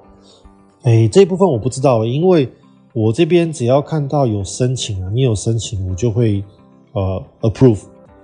[0.84, 2.49] 哎，这部分我不知道，因为
[2.93, 6.43] 我这边只要看到有申请啊，你有申请，我就会
[6.93, 7.82] 呃 approve。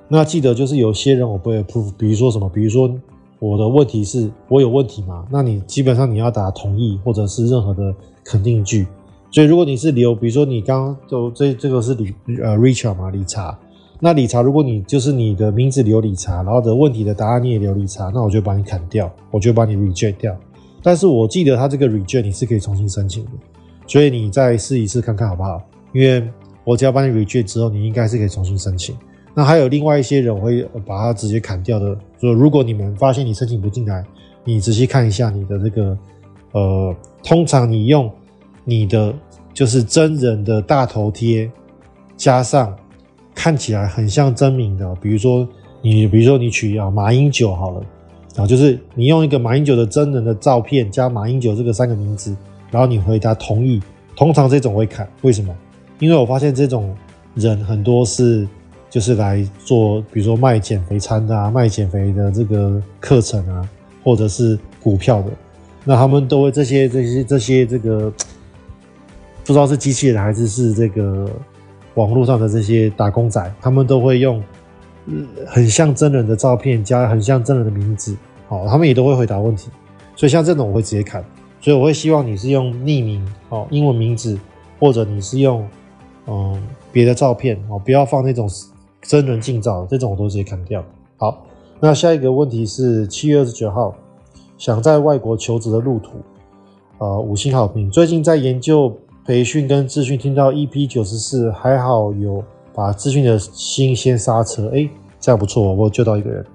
[0.07, 2.93] 那记得就是有些人我不会 approve，比如说什么，比如说
[3.39, 7.93] 我的问题是我有问题嘛，那你基本上你要打同意或者是任何的
[8.23, 8.87] 肯定句。
[9.31, 13.57] 所以如果你是留，比如说你刚刚就这这个是理呃 Richard 嘛，理查，
[13.99, 20.37] 那理查如果你就是你的名字留理查，然后的问题的答案你也留理查，那我就把你砍掉，我就把你 reject 掉。
[20.83, 23.31] 但是我记得他这个 reject 你是可以重新申请的，
[23.87, 25.59] 所以你再试一次看看好不好？
[25.93, 26.23] 因为
[26.63, 28.95] 我只要帮你 reject 之后，你应该是可以重新申请。
[29.35, 31.97] 那还有另外一些人我会把它直接砍掉的。
[32.19, 34.05] 所以如果你们发现你申请不进来，
[34.43, 35.97] 你仔细看一下你的这个，
[36.51, 38.11] 呃，通常你用
[38.63, 39.13] 你的
[39.53, 41.49] 就是真人的大头贴，
[42.15, 42.75] 加上
[43.33, 45.47] 看起来很像真名的，比如说
[45.81, 47.83] 你，比如说你取啊马英九好了，
[48.37, 52.35] 啊，就是你用一个马英九的真人的照片加马英九这个三个名字，
[52.69, 53.81] 然后你回答同意，
[54.15, 55.55] 通常这种会砍，为什么？
[55.99, 56.95] 因为我发现这种
[57.33, 58.47] 人很多是。
[58.93, 63.67] 就是来做，比如说卖减肥餐的啊，卖减肥的这个课程啊，
[64.03, 65.31] 或者是股票的，
[65.83, 68.13] 那他们都会这些这些这些这个，
[69.43, 71.27] 不知道是机器人还是是这个
[71.95, 74.39] 网络上的这些打工仔，他们都会用
[75.47, 78.15] 很像真人的照片加很像真人的名字，
[78.47, 79.71] 好，他们也都会回答问题，
[80.15, 81.25] 所以像这种我会直接看，
[81.59, 84.37] 所以我会希望你是用匿名哦，英文名字，
[84.79, 85.67] 或者你是用
[86.27, 88.47] 嗯别的照片哦，不要放那种。
[89.03, 90.83] 真人近照这种我都直接砍掉。
[91.17, 91.45] 好，
[91.79, 93.93] 那下一个问题是七月二十九号，
[94.57, 96.11] 想在外国求职的路途，
[96.97, 97.89] 呃，五星好评。
[97.91, 98.95] 最近在研究
[99.25, 102.43] 培训跟资讯，听到 EP 九十四，还好有
[102.73, 104.71] 把资讯的心先刹车。
[104.73, 104.89] 哎，
[105.19, 106.45] 这样不错，我救到一个人。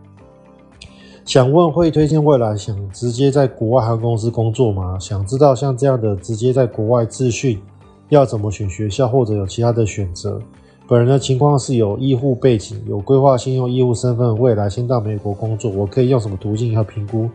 [1.25, 4.99] 想问会推荐未来想直接在国外航空公司工作吗？
[4.99, 7.61] 想知道像这样的直接在国外资讯
[8.09, 10.41] 要怎么选学校，或者有其他的选择？
[10.89, 15.71] 本人的情况是有医护背景，有规划先用医护身份，未来先到美国工作。
[15.71, 17.29] 我可以用什么途径和评估？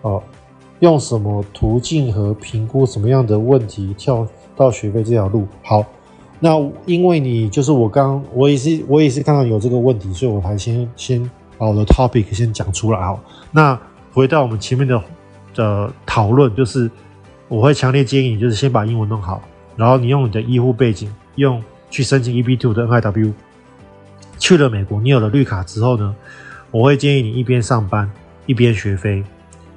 [0.00, 0.22] 哦，
[0.80, 4.26] 用什么途径和评估什么样的问题跳
[4.56, 5.46] 到学费这条路？
[5.62, 5.84] 好，
[6.40, 12.98] 那因为你就是我刚我也是我也是看到有这个问题，所以我才先先把我的 topic 先讲出来。
[12.98, 13.20] 好，
[13.52, 13.78] 那
[14.14, 14.98] 回到我们前面的
[15.54, 16.90] 的讨论，就是
[17.48, 19.42] 我会强烈建议你，就是先把英文弄好，
[19.76, 21.62] 然后你用你的医护背景用。
[21.94, 23.32] 去申请 EB Two 的 NIW，
[24.36, 26.12] 去了美国，你有了绿卡之后呢，
[26.72, 28.10] 我会建议你一边上班
[28.46, 29.22] 一边学飞。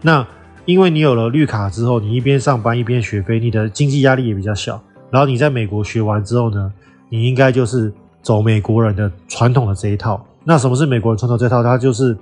[0.01, 0.25] 那
[0.65, 4.81] 因为你有了绿卡之后，你一边上班一边学飞，你的经济压力也比较小。
[5.11, 6.73] 然后你在美国学完之后呢，
[7.09, 7.93] 你应该就是
[8.23, 10.25] 走美国人的传统的这一套。
[10.43, 11.61] 那什么是美国人传统这套？
[11.61, 12.17] 它就是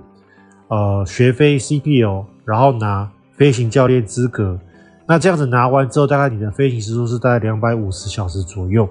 [0.67, 4.59] 呃学飞 CPL，然后拿飞行教练资格。
[5.07, 8.89] 那这样子拿完之后，大概你的飞行时数是大概两百五十小时左右。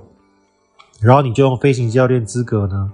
[1.05, 2.91] 然后你就用飞行教练资格呢，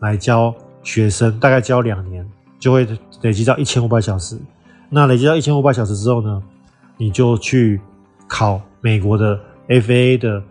[0.00, 0.52] 来教
[0.82, 2.84] 学生，大概教两年，就会
[3.20, 4.36] 累积到一千五百小时。
[4.90, 6.42] 那累积到一千五百小时之后呢，
[6.96, 7.80] 你就去
[8.26, 9.38] 考美国的
[9.68, 10.42] FAA 的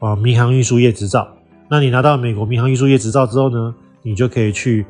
[0.00, 1.28] 啊民航运输业执照。
[1.68, 4.84] 那你拿到美国民航运输业执照之后呢，你就可以去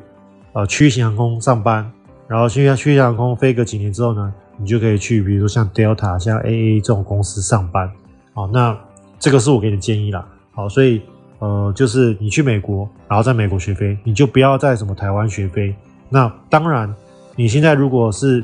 [0.53, 1.89] 呃区域型航空上班。
[2.27, 7.91] 然后去区域型航空飞个几年之后呢，你就可以去比如说像 Delta、像 AA 这种公司上班。
[8.33, 8.75] 好，那
[9.19, 10.27] 这个是我给你的建议啦。
[10.51, 10.99] 好，所以。
[11.39, 15.73] 呃，就是你去美国，然后在美国学飞，你就不要在什么台湾学飞。
[16.09, 16.93] 那当然，
[17.35, 18.43] 你现在如果是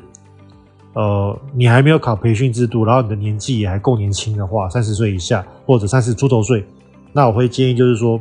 [0.93, 6.65] 呃，你还没有考培训制度，然后你的年纪也还够年轻的话，三十岁以下或者三十出头岁，
[7.11, 8.17] 那我会建议就是说，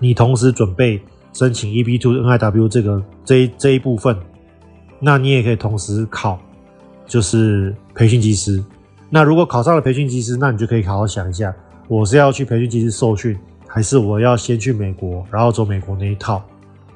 [0.00, 0.98] 你同时准备
[1.34, 4.16] 申请 E B Two NIW 这个这这一部分，
[4.98, 6.38] 那你也可以同时考，
[7.06, 8.64] 就是培训机师。
[9.10, 11.54] 那如果考上了培训机师，那你就可以好好想一下，
[11.86, 13.38] 我是要去培训机师受训。
[13.68, 16.42] 还是我要先去美国，然后走美国那一套，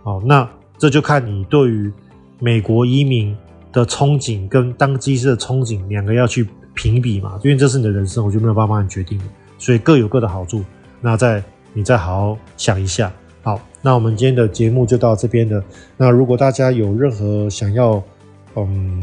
[0.02, 0.48] 哦，那
[0.78, 1.92] 这就看你对于
[2.40, 3.36] 美国移民
[3.70, 9.20] 的憧憬跟当机师的憧憬两个要去评比嘛，因为这是你的人生，我就没有办法帮你决定，
[9.58, 10.64] 所以各有各的好处。
[11.00, 11.42] 那再
[11.72, 13.12] 你再好好想一下。
[13.42, 15.62] 好，那我们今天的节目就到这边了。
[15.96, 18.02] 那如果大家有任何想要
[18.56, 19.02] 嗯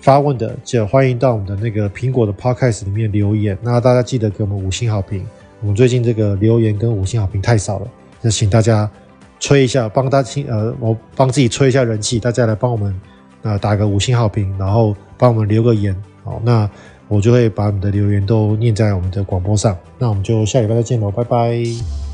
[0.00, 3.58] 发问的，就欢迎到我们的那个苹果的 Podcast 里面留言。
[3.62, 5.24] 那大家记得给我们五星好评。
[5.60, 7.86] 我们最近这个留言跟五星好评太少了，
[8.22, 8.90] 那请大家
[9.38, 13.00] 吹一下，帮大家呃，我帮自己吹一下人气，大家来帮我们
[13.42, 15.94] 呃打个五星好评，然后帮我们留个言，
[16.24, 16.68] 好，那
[17.08, 22.09] 我就会把你的留言都念在我们的广播上，那我们就下礼拜再见喽，拜拜。